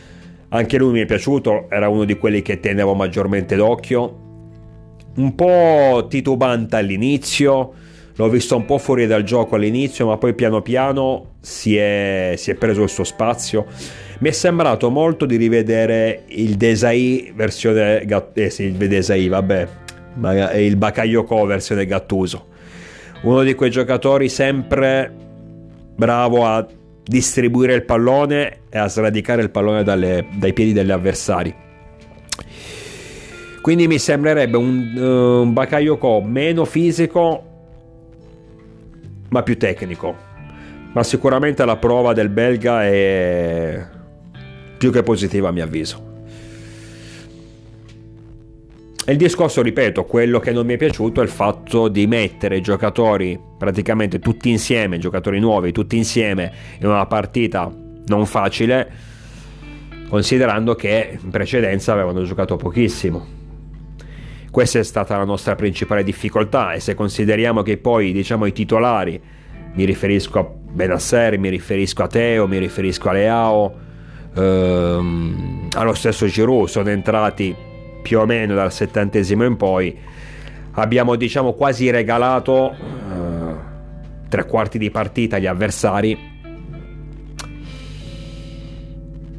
Anche 0.50 0.78
lui 0.78 0.94
mi 0.94 1.02
è 1.02 1.06
piaciuto 1.06 1.68
era 1.70 1.90
uno 1.90 2.06
di 2.06 2.18
quelli 2.18 2.42
che 2.42 2.60
tenevo 2.60 2.94
maggiormente 2.94 3.56
d'occhio. 3.56 4.28
Un 5.16 5.36
po' 5.36 6.08
titubante 6.10 6.76
all'inizio 6.76 7.74
l'ho 8.16 8.30
visto 8.30 8.56
un 8.56 8.66
po' 8.66 8.78
fuori 8.78 9.08
dal 9.08 9.24
gioco 9.24 9.56
all'inizio 9.56 10.08
ma 10.08 10.18
poi 10.18 10.34
piano 10.34 10.62
piano 10.62 11.36
si 11.40 11.78
è, 11.78 12.34
si 12.36 12.52
è 12.52 12.56
preso 12.56 12.84
il 12.84 12.90
suo 12.90 13.04
spazio. 13.04 13.66
Mi 14.20 14.30
è 14.30 14.34
sembrato 14.34 14.90
molto 14.90 15.26
di 15.26 15.38
rivedere 15.38 16.24
il 16.28 16.56
Desai 16.56 17.32
versione 17.36 18.02
eh 18.34 18.50
sì, 18.50 18.64
il 18.64 18.74
Desai 18.74 19.28
vabbè 19.28 19.68
il 20.58 20.76
Bakayoko 20.76 21.46
versione 21.46 21.86
Gattuso 21.86 22.48
uno 23.22 23.44
di 23.44 23.54
quei 23.54 23.70
giocatori 23.70 24.30
sempre 24.30 25.14
bravo 25.96 26.46
a 26.46 26.66
distribuire 27.04 27.74
il 27.74 27.84
pallone 27.84 28.62
e 28.70 28.78
a 28.78 28.88
sradicare 28.88 29.42
il 29.42 29.50
pallone 29.50 29.84
dalle, 29.84 30.28
dai 30.38 30.54
piedi 30.54 30.74
degli 30.74 30.92
avversari. 30.92 31.54
Quindi 33.62 33.88
mi 33.88 34.00
sembrerebbe 34.00 34.58
un, 34.58 34.94
uh, 34.96 35.42
un 35.42 35.54
Bakayoko 35.54 36.22
meno 36.22 36.66
fisico 36.66 37.44
ma 39.30 39.44
più 39.44 39.58
tecnico. 39.58 40.28
Ma 40.94 41.04
sicuramente 41.04 41.64
la 41.66 41.78
prova 41.78 42.14
del 42.14 42.30
belga 42.30 42.84
è 42.84 43.88
più 44.78 44.92
che 44.92 45.04
positiva 45.04 45.50
a 45.50 45.52
mio 45.52 45.64
avviso. 45.64 46.09
Il 49.12 49.18
discorso, 49.18 49.62
ripeto, 49.62 50.06
quello 50.06 50.40
che 50.40 50.52
non 50.52 50.66
mi 50.66 50.74
è 50.74 50.78
piaciuto 50.78 51.22
è 51.22 51.24
il 51.24 51.30
fatto 51.30 51.88
di 51.88 52.06
mettere 52.06 52.62
giocatori 52.62 53.40
praticamente 53.58 54.20
tutti 54.20 54.50
insieme, 54.50 55.00
giocatori 55.00 55.40
nuovi 55.40 55.72
tutti 55.72 55.98
insieme 55.98 56.52
in 56.80 56.86
una 56.88 57.06
partita 57.06 57.72
non 58.06 58.26
facile, 58.26 58.92
considerando 60.10 60.76
che 60.76 61.18
in 61.22 61.30
precedenza 61.30 61.94
avevano 61.94 62.24
giocato 62.24 62.56
pochissimo. 62.56 63.38
Questa 64.52 64.80
è 64.80 64.84
stata 64.84 65.18
la 65.18 65.26
nostra 65.26 65.56
principale 65.56 66.04
difficoltà 66.04 66.74
e 66.74 66.80
se 66.80 66.94
consideriamo 66.94 67.62
che 67.62 67.78
poi 67.78 68.12
diciamo 68.12 68.46
i 68.46 68.52
titolari, 68.52 69.22
mi 69.74 69.86
riferisco 69.86 70.40
a 70.40 70.44
Benasser, 70.44 71.38
mi 71.38 71.50
riferisco 71.50 72.04
a 72.04 72.08
Teo, 72.08 72.48
mi 72.48 72.58
riferisco 72.58 73.10
a 73.10 73.14
Leao, 73.14 73.76
ehm, 74.36 75.68
allo 75.76 75.94
stesso 75.94 76.26
Giroud, 76.26 76.68
sono 76.68 76.90
entrati 76.90 77.68
più 78.02 78.20
o 78.20 78.26
meno 78.26 78.56
dal 78.56 78.72
settantesimo 78.72 79.44
in 79.46 79.58
poi 79.58 79.98
abbiamo 80.74 81.16
diciamo 81.16 81.54
quasi 81.54 81.90
regalato 81.90 82.72
eh, 82.72 83.56
tre 84.30 84.46
quarti 84.46 84.78
di 84.78 84.90
partita 84.90 85.38
agli 85.38 85.48
avversari 85.48 86.38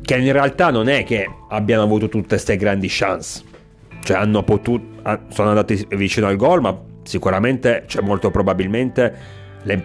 che 0.03 0.17
in 0.17 0.33
realtà 0.33 0.71
non 0.71 0.89
è 0.89 1.05
che 1.05 1.29
abbiano 1.51 1.83
avuto 1.83 2.09
tutte 2.09 2.29
queste 2.29 2.57
grandi 2.57 2.89
chance. 2.91 3.45
Cioè 4.03 4.27
potuto 4.43 4.99
sono 5.29 5.51
andati 5.51 5.87
vicino 5.91 6.27
al 6.27 6.35
gol 6.35 6.61
ma 6.61 6.77
sicuramente 7.05 7.85
cioè 7.87 8.03
molto 8.03 8.31
probabilmente 8.31 9.15
le 9.63 9.85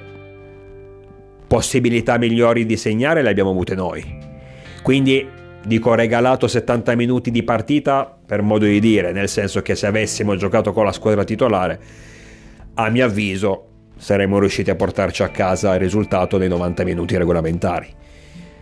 possibilità 1.46 2.18
migliori 2.18 2.66
di 2.66 2.76
segnare 2.76 3.22
le 3.22 3.30
abbiamo 3.30 3.52
avute 3.52 3.76
noi. 3.76 4.04
Quindi 4.82 5.28
dico 5.66 5.94
regalato 5.96 6.48
70 6.48 6.96
minuti 6.96 7.32
di 7.32 7.44
partita 7.44 8.18
per 8.26 8.42
modo 8.42 8.66
di 8.66 8.80
dire, 8.80 9.12
nel 9.12 9.28
senso 9.30 9.62
che 9.62 9.76
se 9.76 9.88
avessimo 9.88 10.36
giocato 10.36 10.72
con 10.72 10.86
la 10.86 10.92
squadra 10.92 11.24
titolare, 11.24 11.80
a 12.76 12.90
mio 12.90 13.06
avviso 13.06 13.68
saremmo 13.98 14.40
riusciti 14.40 14.70
a 14.70 14.76
portarci 14.76 15.24
a 15.24 15.30
casa 15.30 15.74
il 15.74 15.80
risultato 15.80 16.38
dei 16.38 16.50
90 16.50 16.84
minuti 16.84 17.18
regolamentari. 17.18 17.88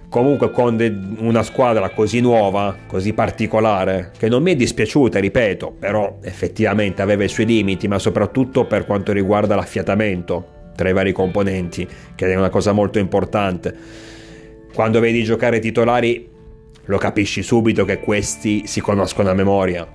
Comunque 0.07 0.51
con 0.51 0.77
de- 0.77 0.95
una 1.17 1.41
squadra 1.41 1.89
così 1.89 2.19
nuova, 2.19 2.77
così 2.85 3.13
particolare, 3.13 4.11
che 4.15 4.29
non 4.29 4.43
mi 4.43 4.51
è 4.51 4.55
dispiaciuta, 4.55 5.19
ripeto, 5.19 5.75
però 5.79 6.19
effettivamente 6.21 7.01
aveva 7.01 7.23
i 7.23 7.29
suoi 7.29 7.47
limiti, 7.47 7.87
ma 7.87 7.97
soprattutto 7.97 8.65
per 8.65 8.85
quanto 8.85 9.11
riguarda 9.11 9.55
l'affiatamento 9.55 10.71
tra 10.75 10.87
i 10.87 10.93
vari 10.93 11.11
componenti, 11.11 11.87
che 12.13 12.31
è 12.31 12.35
una 12.35 12.49
cosa 12.49 12.73
molto 12.73 12.99
importante. 12.99 13.75
Quando 14.71 14.99
vedi 14.99 15.23
giocare 15.23 15.59
titolari 15.59 16.29
lo 16.85 16.97
capisci 16.97 17.43
subito 17.43 17.85
che 17.85 17.99
questi 17.99 18.67
si 18.67 18.81
conoscono 18.81 19.29
a 19.29 19.33
memoria. 19.33 19.87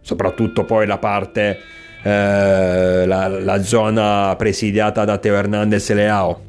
Soprattutto 0.00 0.64
poi 0.64 0.86
la 0.86 0.98
parte, 0.98 1.58
eh, 2.02 3.06
la, 3.06 3.28
la, 3.28 3.62
zona 3.62 4.34
presidiata 4.36 5.04
da 5.04 5.18
Teo 5.18 5.34
Hernandez 5.34 5.90
e 5.90 5.94
Leao, 5.94 6.42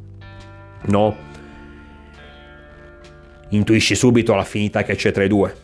no? 0.86 1.16
Intuisci 3.48 3.94
subito 3.94 4.34
l'affinità 4.34 4.82
che 4.82 4.94
c'è 4.94 5.12
tra 5.12 5.24
i 5.24 5.28
due. 5.28 5.54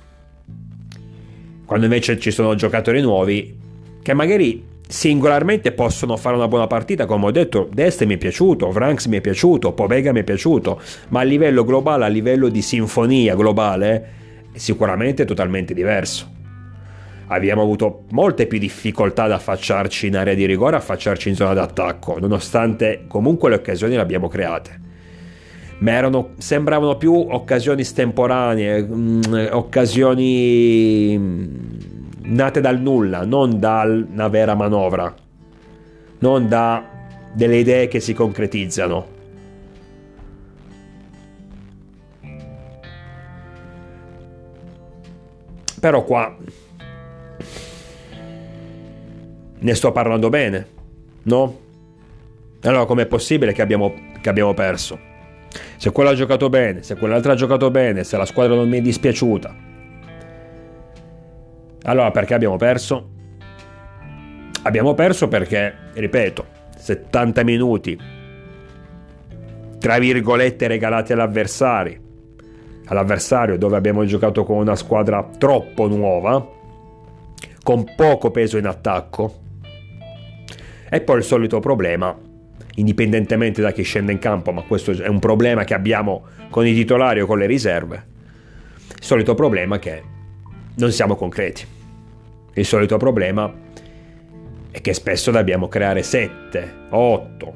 Quando 1.64 1.86
invece 1.86 2.18
ci 2.18 2.30
sono 2.30 2.54
giocatori 2.54 3.00
nuovi 3.00 3.58
che 4.02 4.14
magari 4.14 4.71
singolarmente 4.92 5.72
possono 5.72 6.18
fare 6.18 6.36
una 6.36 6.48
buona 6.48 6.66
partita, 6.66 7.06
come 7.06 7.24
ho 7.24 7.30
detto, 7.30 7.66
Deste 7.72 8.04
mi 8.04 8.14
è 8.14 8.18
piaciuto, 8.18 8.70
Franks 8.70 9.06
mi 9.06 9.16
è 9.16 9.20
piaciuto, 9.22 9.72
Povega 9.72 10.12
mi 10.12 10.20
è 10.20 10.22
piaciuto, 10.22 10.78
ma 11.08 11.20
a 11.20 11.22
livello 11.22 11.64
globale, 11.64 12.04
a 12.04 12.08
livello 12.08 12.50
di 12.50 12.60
sinfonia 12.60 13.34
globale, 13.34 14.10
è 14.52 14.58
sicuramente 14.58 15.24
totalmente 15.24 15.72
diverso. 15.72 16.30
Abbiamo 17.28 17.62
avuto 17.62 18.02
molte 18.10 18.46
più 18.46 18.58
difficoltà 18.58 19.22
ad 19.22 19.32
affacciarci 19.32 20.08
in 20.08 20.16
area 20.16 20.34
di 20.34 20.44
rigore, 20.44 20.76
affacciarci 20.76 21.30
in 21.30 21.36
zona 21.36 21.54
d'attacco, 21.54 22.18
nonostante 22.18 23.04
comunque 23.08 23.48
le 23.48 23.54
occasioni 23.56 23.94
le 23.94 24.00
abbiamo 24.02 24.28
create. 24.28 24.80
Ma 25.78 25.92
erano, 25.92 26.32
sembravano 26.36 26.98
più 26.98 27.14
occasioni 27.14 27.82
stemporanee, 27.82 28.82
mh, 28.82 29.20
mm, 29.26 29.46
occasioni 29.52 31.18
nate 32.22 32.60
dal 32.60 32.80
nulla, 32.80 33.24
non 33.24 33.58
da 33.58 33.82
una 33.82 34.28
vera 34.28 34.54
manovra, 34.54 35.14
non 36.18 36.48
da 36.48 36.84
delle 37.32 37.56
idee 37.56 37.88
che 37.88 38.00
si 38.00 38.12
concretizzano. 38.12 39.20
Però 45.80 46.04
qua 46.04 46.36
ne 49.58 49.74
sto 49.74 49.90
parlando 49.90 50.28
bene, 50.28 50.66
no? 51.24 51.58
Allora 52.62 52.84
com'è 52.84 53.06
possibile 53.06 53.52
che 53.52 53.62
abbiamo, 53.62 53.92
che 54.20 54.28
abbiamo 54.28 54.54
perso? 54.54 55.10
Se 55.76 55.90
quello 55.90 56.10
ha 56.10 56.14
giocato 56.14 56.48
bene, 56.48 56.84
se 56.84 56.96
quell'altro 56.96 57.32
ha 57.32 57.34
giocato 57.34 57.70
bene, 57.72 58.04
se 58.04 58.16
la 58.16 58.24
squadra 58.24 58.54
non 58.54 58.68
mi 58.68 58.78
è 58.78 58.80
dispiaciuta. 58.80 59.61
Allora 61.84 62.10
perché 62.10 62.34
abbiamo 62.34 62.56
perso? 62.56 63.10
Abbiamo 64.62 64.94
perso 64.94 65.26
perché, 65.26 65.74
ripeto, 65.94 66.46
70 66.76 67.42
minuti, 67.42 67.98
tra 69.80 69.98
virgolette, 69.98 70.68
regalati 70.68 71.12
all'avversario, 71.12 71.98
all'avversario 72.86 73.58
dove 73.58 73.76
abbiamo 73.76 74.04
giocato 74.04 74.44
con 74.44 74.58
una 74.58 74.76
squadra 74.76 75.28
troppo 75.36 75.88
nuova, 75.88 76.48
con 77.64 77.84
poco 77.96 78.30
peso 78.30 78.58
in 78.58 78.66
attacco, 78.66 79.40
e 80.88 81.00
poi 81.00 81.16
il 81.16 81.24
solito 81.24 81.58
problema, 81.58 82.16
indipendentemente 82.76 83.60
da 83.60 83.72
chi 83.72 83.82
scende 83.82 84.12
in 84.12 84.18
campo, 84.18 84.52
ma 84.52 84.62
questo 84.62 84.92
è 84.92 85.08
un 85.08 85.18
problema 85.18 85.64
che 85.64 85.74
abbiamo 85.74 86.26
con 86.48 86.64
i 86.64 86.74
titolari 86.74 87.20
o 87.20 87.26
con 87.26 87.38
le 87.38 87.46
riserve, 87.46 88.06
il 88.88 89.04
solito 89.04 89.34
problema 89.34 89.80
che 89.80 90.02
non 90.76 90.92
siamo 90.92 91.16
concreti. 91.16 91.66
Il 92.54 92.64
solito 92.64 92.96
problema 92.96 93.52
è 94.70 94.80
che 94.80 94.94
spesso 94.94 95.30
dobbiamo 95.30 95.68
creare 95.68 96.02
7, 96.02 96.86
8, 96.90 97.54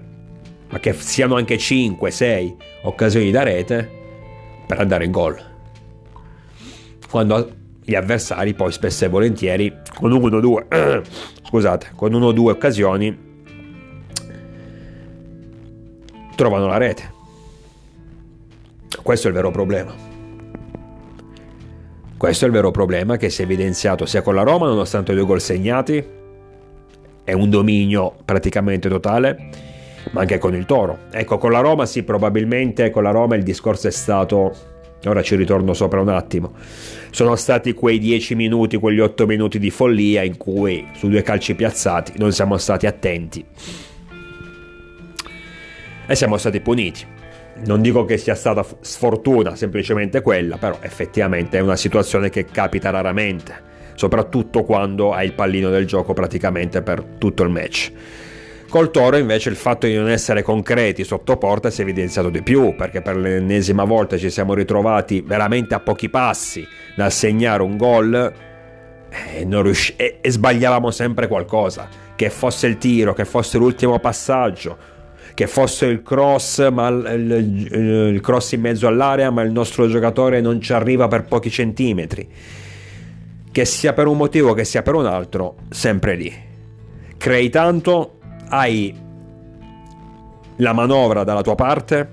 ma 0.69 0.79
che 0.79 0.93
siano 0.93 1.37
anche 1.37 1.59
5, 1.59 2.11
6 2.11 2.57
occasioni 2.83 3.31
da 3.31 3.43
rete 3.43 3.91
per 4.67 4.81
andare 4.81 5.05
in 5.05 5.11
gol. 5.11 5.39
Quando 7.09 7.51
gli 7.85 7.95
avversari 7.95 8.55
poi 8.55 8.73
spesso 8.73 9.05
e 9.05 9.09
volentieri 9.09 9.73
con 9.95 10.13
uno 10.13 10.37
o 10.37 10.41
due, 10.41 10.67
scusate, 11.45 11.93
con 11.95 12.13
uno 12.13 12.27
o 12.27 12.33
due 12.33 12.53
occasioni 12.53 13.25
trovano 16.35 16.67
la 16.67 16.77
rete. 16.77 17.15
Questo 19.03 19.29
è 19.29 19.31
il 19.31 19.37
vero 19.37 19.51
problema. 19.51 20.06
Questo 22.17 22.47
è 22.47 22.49
il 22.49 22.55
vero 22.55 22.71
problema 22.71 23.19
che 23.19 23.29
si 23.29 23.43
è 23.43 23.45
evidenziato 23.45 24.07
sia 24.07 24.23
con 24.23 24.35
la 24.35 24.43
Roma, 24.43 24.67
nonostante 24.67 25.13
i 25.13 25.15
due 25.15 25.27
gol 25.27 25.41
segnati, 25.41 26.03
è 27.23 27.33
un 27.33 27.51
dominio 27.51 28.15
praticamente 28.25 28.89
totale, 28.89 29.51
ma 30.13 30.23
anche 30.23 30.39
con 30.39 30.55
il 30.55 30.65
Toro. 30.65 31.01
Ecco, 31.11 31.37
con 31.37 31.51
la 31.51 31.61
Roma 31.61 31.85
sì, 31.85 32.05
probabilmente 32.05 32.89
con 32.91 33.03
la 33.03 33.11
Roma 33.11 33.37
il 33.37 33.43
discorso 33.43 33.89
è 33.89 33.91
stato... 33.91 34.75
Ora 35.05 35.23
ci 35.23 35.37
ritorno 35.37 35.75
sopra 35.75 36.01
un 36.01 36.09
attimo. 36.09 36.55
Sono 37.11 37.37
stati 37.37 37.75
quei 37.75 37.99
10 37.99 38.35
minuti, 38.35 38.79
quegli 38.79 38.99
8 38.99 39.27
minuti 39.27 39.59
di 39.59 39.71
follia 39.71 40.23
in 40.23 40.37
cui 40.37 40.89
su 40.95 41.09
due 41.09 41.23
calci 41.23 41.55
piazzati 41.55 42.15
non 42.17 42.33
siamo 42.33 42.57
stati 42.57 42.87
attenti 42.87 43.45
e 46.07 46.15
siamo 46.15 46.39
stati 46.39 46.61
puniti. 46.61 47.05
Non 47.65 47.81
dico 47.81 48.05
che 48.05 48.19
sia 48.19 48.35
stata 48.35 48.65
sfortuna 48.81 49.57
semplicemente 49.57 50.21
quella, 50.21 50.59
però 50.59 50.79
effettivamente 50.81 51.59
è 51.59 51.61
una 51.61 51.77
situazione 51.77 52.29
che 52.29 52.45
capita 52.45 52.91
raramente, 52.91 53.55
soprattutto 53.95 54.63
quando 54.63 55.13
hai 55.13 55.27
il 55.27 55.33
pallino 55.33 55.71
del 55.71 55.87
gioco 55.87 56.13
praticamente 56.13 56.83
per 56.83 57.03
tutto 57.19 57.43
il 57.43 57.49
match. 57.49 57.93
Col 58.69 58.91
Toro 58.91 59.17
invece 59.17 59.49
il 59.49 59.57
fatto 59.57 59.87
di 59.87 59.95
non 59.95 60.11
essere 60.11 60.43
concreti 60.43 61.03
sotto 61.05 61.37
porta 61.39 61.71
si 61.71 61.81
è 61.81 61.85
evidenziato 61.85 62.29
di 62.29 62.43
più, 62.43 62.75
perché 62.77 63.01
per 63.01 63.17
l'ennesima 63.17 63.85
volta 63.85 64.19
ci 64.19 64.29
siamo 64.29 64.55
ritrovati 64.55 65.23
veramente 65.23 65.75
a 65.75 65.81
pochi 65.81 66.11
passi 66.11 66.67
dal 66.95 67.13
segnare 67.13 67.63
un 67.63 67.77
gol 67.77 68.15
e, 69.09 69.47
riusci- 69.49 69.95
e, 69.97 70.19
e 70.21 70.31
sbagliavamo 70.31 70.91
sempre 70.91 71.27
qualcosa, 71.27 71.89
che 72.17 72.29
fosse 72.29 72.67
il 72.67 72.77
tiro, 72.77 73.15
che 73.15 73.25
fosse 73.25 73.57
l'ultimo 73.57 73.99
passaggio, 73.99 74.77
che 75.37 75.47
fosse 75.47 75.85
il 75.85 76.03
cross, 76.03 76.67
ma 76.71 76.89
il, 76.89 77.69
il, 77.71 78.15
il 78.15 78.21
cross 78.23 78.53
in 78.53 78.63
mezzo 78.63 78.87
all'area, 78.87 79.31
ma 79.31 79.43
il 79.43 79.53
nostro 79.53 79.87
giocatore 79.87 80.41
non 80.41 80.63
ci 80.63 80.73
arriva 80.73 81.09
per 81.09 81.25
pochi 81.25 81.51
centimetri. 81.51 82.27
Che 83.53 83.65
sia 83.67 83.93
per 83.93 84.07
un 84.07 84.17
motivo, 84.17 84.55
che 84.55 84.65
sia 84.65 84.81
per 84.81 84.95
un 84.95 85.05
altro, 85.05 85.57
sempre 85.69 86.15
lì. 86.15 86.33
Crei 87.19 87.51
tanto, 87.51 88.19
hai 88.49 88.95
la 90.57 90.73
manovra 90.73 91.23
dalla 91.23 91.43
tua 91.43 91.55
parte, 91.55 92.11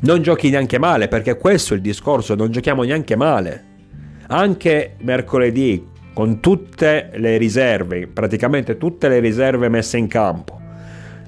non 0.00 0.20
giochi 0.20 0.50
neanche 0.50 0.80
male, 0.80 1.06
perché 1.06 1.36
questo 1.36 1.74
è 1.74 1.76
il 1.76 1.82
discorso, 1.82 2.34
non 2.34 2.50
giochiamo 2.50 2.82
neanche 2.82 3.14
male. 3.14 3.66
Anche 4.26 4.96
mercoledì, 5.02 5.86
con 6.12 6.40
tutte 6.40 7.10
le 7.14 7.36
riserve, 7.36 8.08
praticamente 8.08 8.76
tutte 8.78 9.08
le 9.08 9.20
riserve 9.20 9.68
messe 9.68 9.96
in 9.96 10.08
campo, 10.08 10.60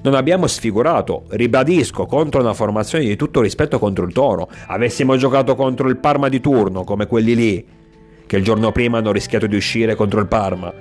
non 0.03 0.15
abbiamo 0.15 0.47
sfigurato, 0.47 1.25
ribadisco, 1.29 2.05
contro 2.05 2.41
una 2.41 2.53
formazione 2.53 3.05
di 3.05 3.15
tutto 3.15 3.41
rispetto 3.41 3.77
contro 3.77 4.05
il 4.05 4.13
Toro. 4.13 4.49
Avessimo 4.67 5.15
giocato 5.15 5.55
contro 5.55 5.87
il 5.89 5.97
Parma 5.97 6.27
di 6.27 6.39
turno, 6.39 6.83
come 6.83 7.05
quelli 7.05 7.35
lì, 7.35 7.65
che 8.25 8.37
il 8.37 8.43
giorno 8.43 8.71
prima 8.71 8.97
hanno 8.97 9.11
rischiato 9.11 9.45
di 9.45 9.55
uscire 9.55 9.93
contro 9.95 10.19
il 10.19 10.27
Parma. 10.27 10.73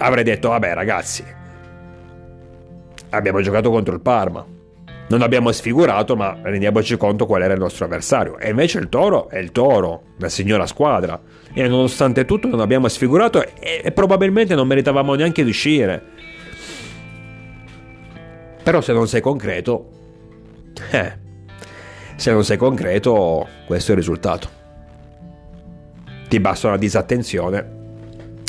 Avrei 0.00 0.24
detto, 0.24 0.48
vabbè 0.48 0.74
ragazzi, 0.74 1.24
abbiamo 3.10 3.40
giocato 3.40 3.70
contro 3.70 3.94
il 3.94 4.00
Parma. 4.00 4.44
Non 5.10 5.22
abbiamo 5.22 5.50
sfigurato, 5.52 6.16
ma 6.16 6.36
rendiamoci 6.42 6.96
conto 6.96 7.24
qual 7.24 7.42
era 7.42 7.54
il 7.54 7.60
nostro 7.60 7.84
avversario. 7.84 8.36
E 8.38 8.50
invece 8.50 8.78
il 8.78 8.88
Toro 8.88 9.30
è 9.30 9.38
il 9.38 9.52
Toro, 9.52 10.02
la 10.18 10.28
signora 10.28 10.66
squadra 10.66 11.18
e 11.58 11.66
nonostante 11.66 12.24
tutto 12.24 12.46
non 12.46 12.60
abbiamo 12.60 12.86
sfigurato 12.86 13.42
e, 13.42 13.80
e 13.82 13.90
probabilmente 13.90 14.54
non 14.54 14.68
meritavamo 14.68 15.14
neanche 15.14 15.42
di 15.42 15.50
uscire. 15.50 16.00
Però 18.62 18.80
se 18.80 18.92
non 18.92 19.08
sei 19.08 19.20
concreto, 19.20 19.90
eh, 20.92 21.18
se 22.14 22.30
non 22.30 22.44
sei 22.44 22.56
concreto, 22.56 23.48
questo 23.66 23.90
è 23.90 23.94
il 23.94 24.00
risultato. 24.00 24.48
Ti 26.28 26.38
basta 26.38 26.68
una 26.68 26.76
disattenzione 26.76 27.70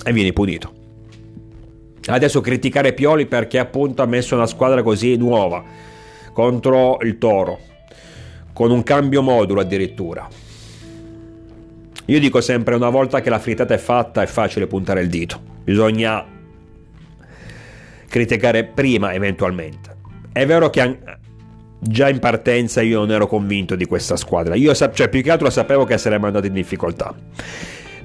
e 0.05 0.13
vieni 0.13 0.31
punito. 0.31 0.71
Adesso 2.05 2.41
criticare 2.41 2.93
Pioli 2.93 3.25
perché 3.25 3.57
appunto 3.57 4.03
ha 4.03 4.05
messo 4.05 4.35
una 4.35 4.45
squadra 4.45 4.83
così 4.83 5.15
nuova 5.15 5.63
contro 6.31 6.99
il 7.01 7.17
Toro, 7.17 7.57
con 8.53 8.69
un 8.69 8.83
cambio 8.83 9.23
modulo 9.23 9.61
addirittura 9.61 10.29
io 12.09 12.19
dico 12.19 12.41
sempre, 12.41 12.75
una 12.75 12.89
volta 12.89 13.21
che 13.21 13.29
la 13.29 13.37
frittata 13.37 13.75
è 13.75 13.77
fatta 13.77 14.23
è 14.23 14.25
facile 14.25 14.65
puntare 14.65 15.01
il 15.01 15.09
dito. 15.09 15.39
Bisogna 15.63 16.25
criticare 18.07 18.65
prima 18.65 19.13
eventualmente. 19.13 19.95
È 20.31 20.43
vero 20.47 20.71
che 20.71 20.97
già 21.79 22.09
in 22.09 22.17
partenza 22.17 22.81
io 22.81 22.97
non 22.99 23.11
ero 23.11 23.27
convinto 23.27 23.75
di 23.75 23.85
questa 23.85 24.15
squadra. 24.15 24.55
Io 24.55 24.73
cioè, 24.73 25.07
più 25.07 25.21
che 25.21 25.29
altro 25.29 25.51
sapevo 25.51 25.85
che 25.85 25.99
saremmo 25.99 26.25
andati 26.25 26.47
in 26.47 26.53
difficoltà. 26.53 27.15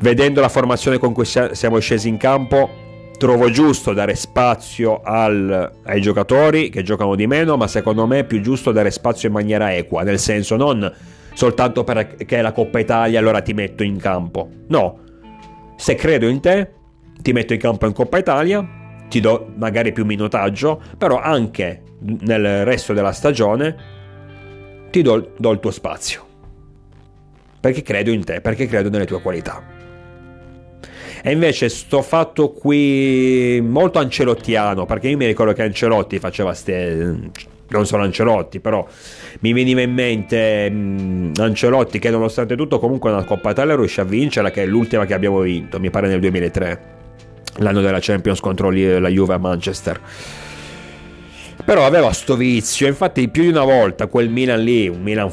Vedendo 0.00 0.42
la 0.42 0.50
formazione 0.50 0.98
con 0.98 1.14
cui 1.14 1.24
siamo 1.24 1.78
scesi 1.78 2.08
in 2.08 2.18
campo, 2.18 2.68
trovo 3.16 3.48
giusto 3.48 3.94
dare 3.94 4.14
spazio 4.16 5.00
al, 5.02 5.72
ai 5.82 6.00
giocatori 6.02 6.68
che 6.68 6.82
giocano 6.82 7.14
di 7.14 7.26
meno, 7.26 7.56
ma 7.56 7.68
secondo 7.68 8.06
me 8.06 8.18
è 8.18 8.24
più 8.24 8.42
giusto 8.42 8.70
dare 8.70 8.90
spazio 8.90 9.28
in 9.28 9.34
maniera 9.34 9.74
equa, 9.74 10.02
nel 10.02 10.18
senso 10.18 10.56
non 10.56 10.92
soltanto 11.34 11.84
perché 11.84 12.38
è 12.38 12.40
la 12.40 12.52
Coppa 12.52 12.78
Italia 12.78 13.18
allora 13.18 13.42
ti 13.42 13.52
metto 13.52 13.82
in 13.82 13.98
campo. 13.98 14.48
No, 14.68 15.00
se 15.76 15.94
credo 15.94 16.26
in 16.26 16.40
te, 16.40 16.72
ti 17.20 17.32
metto 17.32 17.52
in 17.52 17.58
campo 17.58 17.86
in 17.86 17.92
Coppa 17.92 18.18
Italia, 18.18 18.66
ti 19.08 19.20
do 19.20 19.52
magari 19.56 19.92
più 19.92 20.04
minutaggio, 20.04 20.80
però 20.96 21.20
anche 21.20 21.82
nel 22.00 22.64
resto 22.64 22.92
della 22.92 23.12
stagione 23.12 23.76
ti 24.90 25.02
do, 25.02 25.32
do 25.36 25.50
il 25.50 25.60
tuo 25.60 25.70
spazio. 25.70 26.26
Perché 27.60 27.82
credo 27.82 28.10
in 28.10 28.24
te, 28.24 28.40
perché 28.40 28.66
credo 28.66 28.90
nelle 28.90 29.06
tue 29.06 29.20
qualità. 29.20 29.62
E 31.26 31.32
invece 31.32 31.70
sto 31.70 32.02
fatto 32.02 32.50
qui 32.52 33.58
molto 33.62 33.98
ancelottiano, 33.98 34.84
perché 34.84 35.08
io 35.08 35.16
mi 35.16 35.24
ricordo 35.24 35.54
che 35.54 35.62
Ancelotti 35.62 36.18
faceva 36.18 36.52
ste 36.52 37.30
non 37.76 37.86
solo 37.86 38.02
Ancelotti, 38.02 38.60
però 38.60 38.86
mi 39.40 39.52
veniva 39.52 39.80
in 39.80 39.92
mente 39.92 40.70
mh, 40.70 40.74
mm, 40.76 41.32
Ancelotti 41.38 41.98
che 41.98 42.10
nonostante 42.10 42.56
tutto 42.56 42.78
comunque 42.78 43.10
una 43.10 43.24
Coppa 43.24 43.50
Italia 43.50 43.74
riuscì 43.76 44.00
a 44.00 44.04
vincerla, 44.04 44.50
che 44.50 44.62
è 44.62 44.66
l'ultima 44.66 45.06
che 45.06 45.14
abbiamo 45.14 45.40
vinto, 45.40 45.78
mi 45.80 45.90
pare 45.90 46.08
nel 46.08 46.20
2003, 46.20 46.80
l'anno 47.58 47.80
della 47.80 47.98
Champions 48.00 48.40
contro 48.40 48.70
la 48.70 49.08
Juve 49.08 49.34
a 49.34 49.38
Manchester. 49.38 50.00
Però 51.64 51.86
aveva 51.86 52.12
sto 52.12 52.36
vizio, 52.36 52.86
infatti 52.86 53.28
più 53.28 53.42
di 53.42 53.48
una 53.48 53.64
volta 53.64 54.06
quel 54.06 54.28
Milan 54.28 54.62
lì, 54.62 54.88
un 54.88 55.00
Milan 55.00 55.30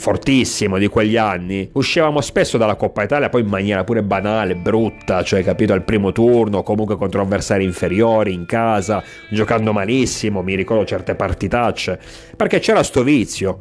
fortissimo 0.00 0.78
di 0.78 0.88
quegli 0.88 1.18
anni, 1.18 1.68
uscivamo 1.74 2.22
spesso 2.22 2.56
dalla 2.56 2.74
Coppa 2.74 3.02
Italia 3.02 3.28
poi 3.28 3.42
in 3.42 3.48
maniera 3.48 3.84
pure 3.84 4.02
banale, 4.02 4.56
brutta, 4.56 5.22
cioè 5.22 5.44
capito 5.44 5.74
al 5.74 5.84
primo 5.84 6.10
turno, 6.10 6.62
comunque 6.62 6.96
contro 6.96 7.20
avversari 7.20 7.64
inferiori 7.64 8.32
in 8.32 8.46
casa, 8.46 9.02
giocando 9.28 9.74
malissimo, 9.74 10.40
mi 10.40 10.54
ricordo 10.54 10.86
certe 10.86 11.14
partitacce, 11.14 12.00
perché 12.34 12.60
c'era 12.60 12.82
sto 12.82 13.02
vizio. 13.02 13.58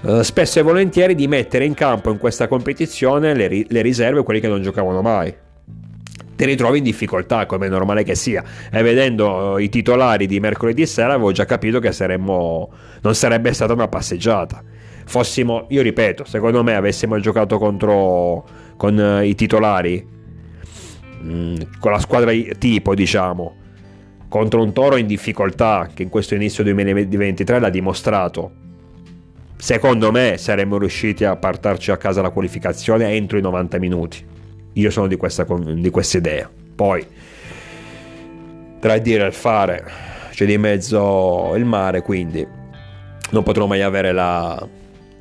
Uh, 0.00 0.22
spesso 0.22 0.58
e 0.58 0.62
volentieri 0.62 1.14
di 1.14 1.28
mettere 1.28 1.66
in 1.66 1.74
campo 1.74 2.10
in 2.10 2.18
questa 2.18 2.48
competizione 2.48 3.34
le, 3.34 3.46
ri- 3.48 3.66
le 3.68 3.82
riserve, 3.82 4.22
quelli 4.22 4.40
che 4.40 4.48
non 4.48 4.62
giocavano 4.62 5.02
mai 5.02 5.34
ti 6.34 6.44
ritrovi 6.44 6.78
in 6.78 6.84
difficoltà, 6.84 7.46
come 7.46 7.66
è 7.66 7.68
normale 7.68 8.04
che 8.04 8.14
sia. 8.14 8.44
E 8.70 8.80
vedendo 8.82 9.54
uh, 9.54 9.58
i 9.58 9.68
titolari 9.68 10.26
di 10.26 10.38
mercoledì 10.38 10.86
sera 10.86 11.14
avevo 11.14 11.32
già 11.32 11.44
capito 11.44 11.80
che 11.80 11.90
saremmo, 11.90 12.70
non 13.02 13.14
sarebbe 13.16 13.52
stata 13.52 13.72
una 13.72 13.88
passeggiata. 13.88 14.62
Fossimo, 15.08 15.64
io 15.70 15.82
ripeto, 15.82 16.24
secondo 16.24 16.62
me 16.62 16.74
avessimo 16.74 17.18
giocato 17.18 17.58
contro 17.58 18.46
con 18.76 18.96
uh, 18.96 19.22
i 19.22 19.34
titolari, 19.34 20.06
mm, 21.22 21.56
con 21.80 21.92
la 21.92 21.98
squadra 21.98 22.30
tipo, 22.58 22.94
diciamo, 22.94 23.56
contro 24.28 24.62
un 24.62 24.72
toro 24.72 24.96
in 24.96 25.06
difficoltà, 25.06 25.88
che 25.92 26.02
in 26.02 26.10
questo 26.10 26.34
inizio 26.34 26.62
2023 26.62 27.58
l'ha 27.58 27.70
dimostrato. 27.70 28.52
Secondo 29.56 30.12
me 30.12 30.36
saremmo 30.36 30.78
riusciti 30.78 31.24
a 31.24 31.34
portarci 31.36 31.90
a 31.90 31.96
casa 31.96 32.22
la 32.22 32.30
qualificazione 32.30 33.10
entro 33.12 33.38
i 33.38 33.40
90 33.40 33.78
minuti 33.78 34.36
io 34.78 34.90
sono 34.90 35.06
di 35.06 35.16
questa, 35.16 35.44
di 35.44 35.90
questa 35.90 36.18
idea. 36.18 36.48
Poi, 36.74 37.04
tra 38.78 38.94
il 38.94 39.02
dire 39.02 39.24
e 39.24 39.26
il 39.26 39.32
fare, 39.32 39.84
c'è 40.30 40.46
di 40.46 40.56
mezzo 40.56 41.54
il 41.56 41.64
mare, 41.64 42.02
quindi 42.02 42.46
non 43.30 43.42
potrò 43.42 43.66
mai 43.66 43.82
avere 43.82 44.12
la, 44.12 44.66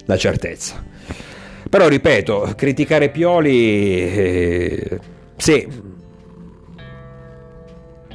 la 0.07 0.17
certezza. 0.17 0.83
Però 1.69 1.87
ripeto, 1.87 2.53
criticare 2.55 3.09
Pioli, 3.09 4.01
eh, 4.01 4.99
sì, 5.35 5.67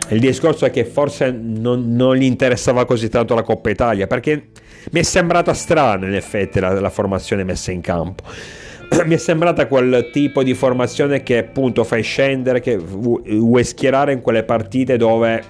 il 0.09 0.20
discorso 0.20 0.64
è 0.64 0.70
che 0.70 0.85
forse 0.85 1.31
non, 1.31 1.94
non, 1.94 2.16
gli 2.16 2.24
interessava 2.24 2.85
così 2.85 3.09
tanto 3.09 3.35
la 3.35 3.42
Coppa 3.42 3.70
Italia, 3.70 4.07
perché 4.07 4.48
mi 4.90 5.00
è 5.00 5.02
sembrata 5.02 5.55
strana 5.55 6.07
in 6.07 6.14
effetti 6.14 6.61
la, 6.61 6.78
la 6.81 6.90
formazione 6.90 7.44
messa 7.44 7.72
in 7.72 7.83
campo. 7.83 8.24
mi 9.05 9.14
è 9.14 9.18
sembrata 9.18 9.66
quel 9.66 10.09
tipo 10.12 10.42
di 10.42 10.55
formazione 10.55 11.22
che 11.22 11.38
appunto 11.38 11.85
fai 11.85 12.02
scendere, 12.02 12.61
che 12.61 12.76
vuoi 12.76 13.64
schierare 13.64 14.12
in 14.12 14.22
quelle 14.22 14.44
partite 14.44 14.96
dove 14.96 15.42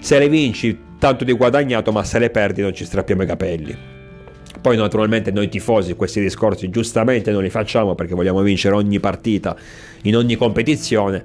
se 0.00 0.18
le 0.18 0.28
vinci 0.28 0.78
tanto 0.98 1.24
di 1.24 1.32
guadagnato, 1.32 1.90
ma 1.90 2.04
se 2.04 2.18
le 2.18 2.30
perdi 2.30 2.62
non 2.62 2.74
ci 2.74 2.84
strappiamo 2.84 3.22
i 3.24 3.26
capelli. 3.26 3.93
Poi 4.64 4.78
naturalmente 4.78 5.30
noi 5.30 5.50
tifosi 5.50 5.92
questi 5.92 6.22
discorsi 6.22 6.70
giustamente 6.70 7.30
non 7.30 7.42
li 7.42 7.50
facciamo 7.50 7.94
perché 7.94 8.14
vogliamo 8.14 8.40
vincere 8.40 8.74
ogni 8.74 8.98
partita 8.98 9.54
in 10.04 10.16
ogni 10.16 10.36
competizione. 10.36 11.22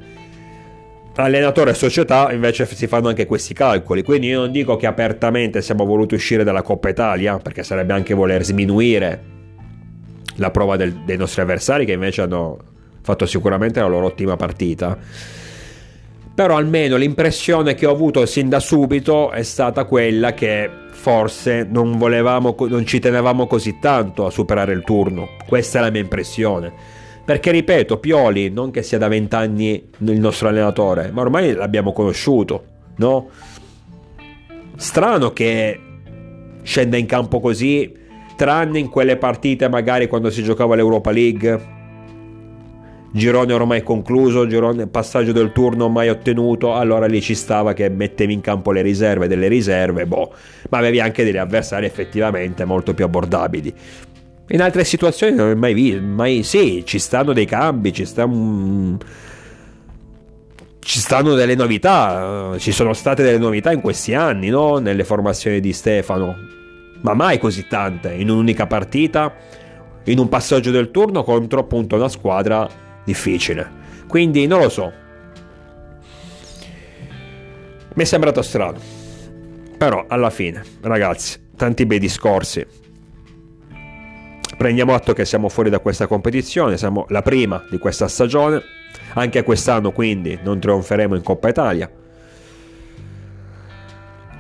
Allenatore 1.16 1.72
e 1.72 1.74
società 1.74 2.34
invece 2.34 2.66
si 2.66 2.86
fanno 2.86 3.08
anche 3.08 3.26
questi 3.26 3.54
calcoli, 3.54 4.04
quindi 4.04 4.28
io 4.28 4.42
non 4.42 4.52
dico 4.52 4.76
che 4.76 4.88
apertamente 4.88 5.62
siamo 5.62 5.86
voluti 5.86 6.16
uscire 6.16 6.44
dalla 6.44 6.64
Coppa 6.64 6.90
Italia, 6.90 7.38
perché 7.38 7.64
sarebbe 7.64 7.94
anche 7.94 8.14
voler 8.14 8.44
sminuire 8.44 9.24
la 10.36 10.52
prova 10.52 10.76
del, 10.76 10.94
dei 11.06 11.16
nostri 11.16 11.42
avversari 11.42 11.86
che 11.86 11.94
invece 11.94 12.24
hanno 12.24 12.58
fatto 13.02 13.26
sicuramente 13.26 13.80
la 13.80 13.88
loro 13.88 14.08
ottima 14.08 14.36
partita. 14.36 14.98
Però 16.40 16.56
almeno 16.56 16.96
l'impressione 16.96 17.76
che 17.76 17.86
ho 17.86 17.92
avuto 17.92 18.26
sin 18.26 18.48
da 18.48 18.62
subito 18.62 19.30
è 19.30 19.44
stata 19.44 19.84
quella 19.84 20.34
che 20.34 20.70
forse 20.90 21.68
non 21.70 21.98
volevamo, 21.98 22.56
non 22.70 22.86
ci 22.86 23.00
tenevamo 23.00 23.46
così 23.46 23.78
tanto 23.82 24.26
a 24.26 24.30
superare 24.30 24.72
il 24.72 24.86
turno. 24.86 25.32
Questa 25.46 25.80
è 25.80 25.82
la 25.82 25.90
mia 25.90 26.00
impressione. 26.00 26.72
Perché 27.26 27.52
ripeto, 27.52 27.98
Pioli 27.98 28.52
non 28.52 28.72
che 28.72 28.84
sia 28.84 28.98
da 28.98 29.10
vent'anni 29.10 29.90
il 29.98 30.20
nostro 30.22 30.48
allenatore, 30.48 31.12
ma 31.12 31.20
ormai 31.20 31.52
l'abbiamo 31.52 31.92
conosciuto, 31.92 32.64
no? 32.96 33.28
Strano 34.78 35.34
che 35.34 35.78
scenda 36.64 36.96
in 36.96 37.06
campo 37.06 37.42
così 37.42 37.94
tranne 38.38 38.80
in 38.80 38.88
quelle 38.88 39.18
partite 39.18 39.68
magari 39.68 40.08
quando 40.08 40.30
si 40.30 40.42
giocava 40.42 40.76
l'Europa 40.76 41.12
League. 41.12 41.79
Girone 43.12 43.54
ormai 43.54 43.82
concluso, 43.82 44.46
girone, 44.46 44.86
passaggio 44.86 45.32
del 45.32 45.52
turno 45.52 45.90
mai 45.90 46.10
ottenuto, 46.10 46.76
allora 46.76 47.08
lì 47.08 47.22
ci 47.22 47.34
stava 47.34 47.74
che 47.74 47.90
mettevi 47.90 48.34
in 48.34 48.42
campo 48.42 48.72
le 48.72 48.82
riserve 48.84 49.28
delle 49.28 49.48
riserve, 49.48 50.06
boh, 50.06 50.32
ma 50.70 50.78
avevi 50.78 51.00
anche 51.00 51.24
degli 51.24 51.38
avversari 51.38 51.86
effettivamente 51.86 52.66
molto 52.66 52.94
più 52.94 53.06
abbordabili. 53.06 53.74
In 54.50 54.62
altre 54.62 54.84
situazioni 54.84 55.36
non 55.36 55.50
è 55.50 55.56
mai 55.56 55.74
visto, 55.74 56.02
mai 56.02 56.44
sì, 56.44 56.84
ci 56.86 57.00
stanno 57.00 57.34
dei 57.34 57.46
cambi, 57.46 57.94
ci 57.94 58.06
sta 58.06 58.26
un 58.26 58.98
ci 60.80 61.00
stanno 61.00 61.36
delle 61.36 61.54
novità, 61.56 62.56
ci 62.58 62.72
sono 62.72 62.94
state 62.94 63.22
delle 63.22 63.38
novità 63.38 63.72
in 63.72 63.82
questi 63.82 64.16
anni, 64.16 64.50
no? 64.50 64.78
Nelle 64.78 65.04
formazioni 65.04 65.60
di 65.60 65.72
Stefano 65.72 66.36
ma 67.02 67.14
mai 67.14 67.38
così 67.38 67.68
tante 67.68 68.14
in 68.14 68.30
un'unica 68.30 68.68
partita, 68.68 69.34
in 70.06 70.20
un 70.20 70.28
passaggio 70.28 70.72
del 70.72 70.92
turno 70.92 71.24
contro 71.24 71.60
appunto 71.60 71.96
una 71.96 72.10
squadra 72.10 72.68
difficile. 73.10 73.68
Quindi 74.08 74.46
non 74.46 74.62
lo 74.62 74.70
so. 74.70 74.94
Mi 77.94 78.04
è 78.04 78.06
sembrato 78.06 78.42
strano. 78.44 78.80
Però 79.78 80.06
alla 80.08 80.30
fine, 80.30 80.64
ragazzi, 80.82 81.40
tanti 81.56 81.86
bei 81.86 82.00
discorsi. 82.00 82.66
Prendiamo 84.58 84.94
atto 84.94 85.14
che 85.14 85.26
siamo 85.26 85.50
fuori 85.50 85.70
da 85.70 85.80
questa 85.80 86.06
competizione, 86.06 86.78
siamo 86.78 87.06
la 87.10 87.22
prima 87.22 87.66
di 87.70 87.78
questa 87.80 88.08
stagione. 88.08 88.62
Anche 89.14 89.44
quest'anno 89.44 89.92
quindi 89.92 90.38
non 90.44 90.60
trionferemo 90.60 91.16
in 91.16 91.24
Coppa 91.24 91.50
Italia 91.50 91.90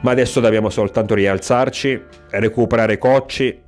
ma 0.01 0.12
adesso 0.12 0.39
dobbiamo 0.39 0.69
soltanto 0.69 1.13
rialzarci, 1.13 2.01
recuperare 2.29 2.97
Cocci, 2.97 3.62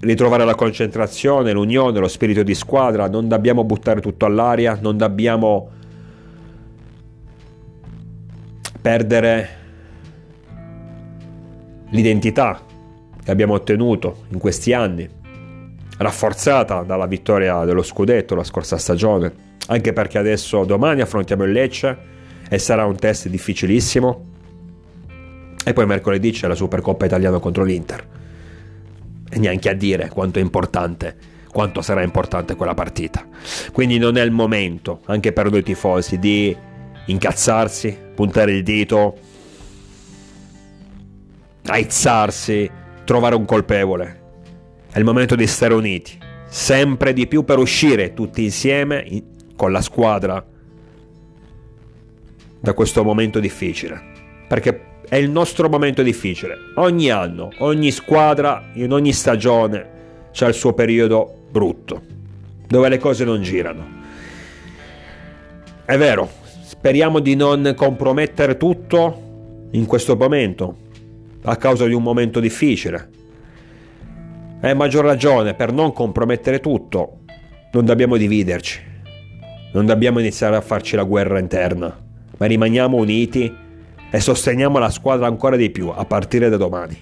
ritrovare 0.00 0.44
la 0.44 0.54
concentrazione, 0.54 1.52
l'unione, 1.52 1.98
lo 1.98 2.08
spirito 2.08 2.42
di 2.42 2.54
squadra, 2.54 3.08
non 3.08 3.28
dobbiamo 3.28 3.64
buttare 3.64 4.00
tutto 4.00 4.26
all'aria, 4.26 4.78
non 4.80 4.96
dobbiamo 4.96 5.70
perdere 8.80 9.56
l'identità 11.90 12.60
che 13.24 13.30
abbiamo 13.30 13.54
ottenuto 13.54 14.24
in 14.28 14.38
questi 14.38 14.72
anni, 14.72 15.08
rafforzata 15.98 16.82
dalla 16.82 17.06
vittoria 17.06 17.64
dello 17.64 17.82
scudetto 17.82 18.34
la 18.34 18.44
scorsa 18.44 18.78
stagione, 18.78 19.32
anche 19.66 19.92
perché 19.92 20.18
adesso 20.18 20.64
domani 20.64 21.00
affrontiamo 21.00 21.44
il 21.44 21.52
Lecce 21.52 21.98
e 22.48 22.58
sarà 22.58 22.86
un 22.86 22.96
test 22.96 23.28
difficilissimo 23.28 24.24
e 25.64 25.72
poi 25.72 25.86
mercoledì 25.86 26.30
c'è 26.30 26.46
la 26.46 26.54
Supercoppa 26.54 27.04
italiana 27.04 27.38
contro 27.38 27.64
l'Inter. 27.64 28.17
E 29.30 29.38
neanche 29.38 29.68
a 29.68 29.74
dire 29.74 30.08
quanto 30.08 30.38
è 30.38 30.42
importante, 30.42 31.16
quanto 31.50 31.82
sarà 31.82 32.02
importante 32.02 32.56
quella 32.56 32.74
partita. 32.74 33.26
Quindi 33.72 33.98
non 33.98 34.16
è 34.16 34.22
il 34.22 34.30
momento, 34.30 35.00
anche 35.06 35.32
per 35.32 35.50
noi 35.50 35.62
tifosi, 35.62 36.18
di 36.18 36.56
incazzarsi, 37.06 37.96
puntare 38.14 38.52
il 38.52 38.62
dito, 38.62 39.16
aizzarsi, 41.66 42.70
trovare 43.04 43.34
un 43.34 43.44
colpevole. 43.44 44.20
È 44.90 44.98
il 44.98 45.04
momento 45.04 45.34
di 45.34 45.46
stare 45.46 45.74
uniti, 45.74 46.18
sempre 46.48 47.12
di 47.12 47.26
più 47.26 47.44
per 47.44 47.58
uscire 47.58 48.14
tutti 48.14 48.42
insieme 48.42 49.06
con 49.56 49.72
la 49.72 49.82
squadra 49.82 50.44
da 52.60 52.72
questo 52.72 53.04
momento 53.04 53.40
difficile. 53.40 54.16
Perché 54.48 54.87
è 55.08 55.16
il 55.16 55.30
nostro 55.30 55.68
momento 55.68 56.02
difficile. 56.02 56.56
Ogni 56.74 57.10
anno, 57.10 57.50
ogni 57.58 57.90
squadra, 57.90 58.70
in 58.74 58.92
ogni 58.92 59.12
stagione 59.12 59.96
c'è 60.30 60.46
il 60.46 60.54
suo 60.54 60.74
periodo 60.74 61.46
brutto, 61.50 62.02
dove 62.66 62.88
le 62.88 62.98
cose 62.98 63.24
non 63.24 63.42
girano. 63.42 63.96
È 65.84 65.96
vero, 65.96 66.28
speriamo 66.60 67.20
di 67.20 67.34
non 67.34 67.72
compromettere 67.74 68.58
tutto 68.58 69.22
in 69.70 69.86
questo 69.86 70.14
momento, 70.16 70.76
a 71.42 71.56
causa 71.56 71.86
di 71.86 71.94
un 71.94 72.02
momento 72.02 72.40
difficile. 72.40 73.08
È 74.60 74.74
maggior 74.74 75.04
ragione 75.04 75.54
per 75.54 75.72
non 75.72 75.94
compromettere 75.94 76.60
tutto, 76.60 77.20
non 77.72 77.86
dobbiamo 77.86 78.18
dividerci, 78.18 78.80
non 79.72 79.86
dobbiamo 79.86 80.18
iniziare 80.18 80.56
a 80.56 80.60
farci 80.60 80.96
la 80.96 81.04
guerra 81.04 81.38
interna, 81.38 81.98
ma 82.36 82.46
rimaniamo 82.46 82.96
uniti 82.98 83.66
e 84.10 84.20
sosteniamo 84.20 84.78
la 84.78 84.90
squadra 84.90 85.26
ancora 85.26 85.56
di 85.56 85.70
più 85.70 85.88
a 85.88 86.04
partire 86.04 86.48
da 86.48 86.56
domani. 86.56 86.96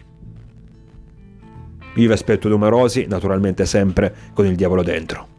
Io 1.95 2.07
vi 2.07 2.13
aspetto 2.13 2.49
numerosi, 2.49 3.07
naturalmente 3.09 3.65
sempre 3.65 4.15
con 4.35 4.47
il 4.47 4.55
diavolo 4.55 4.83
dentro. 4.83 5.35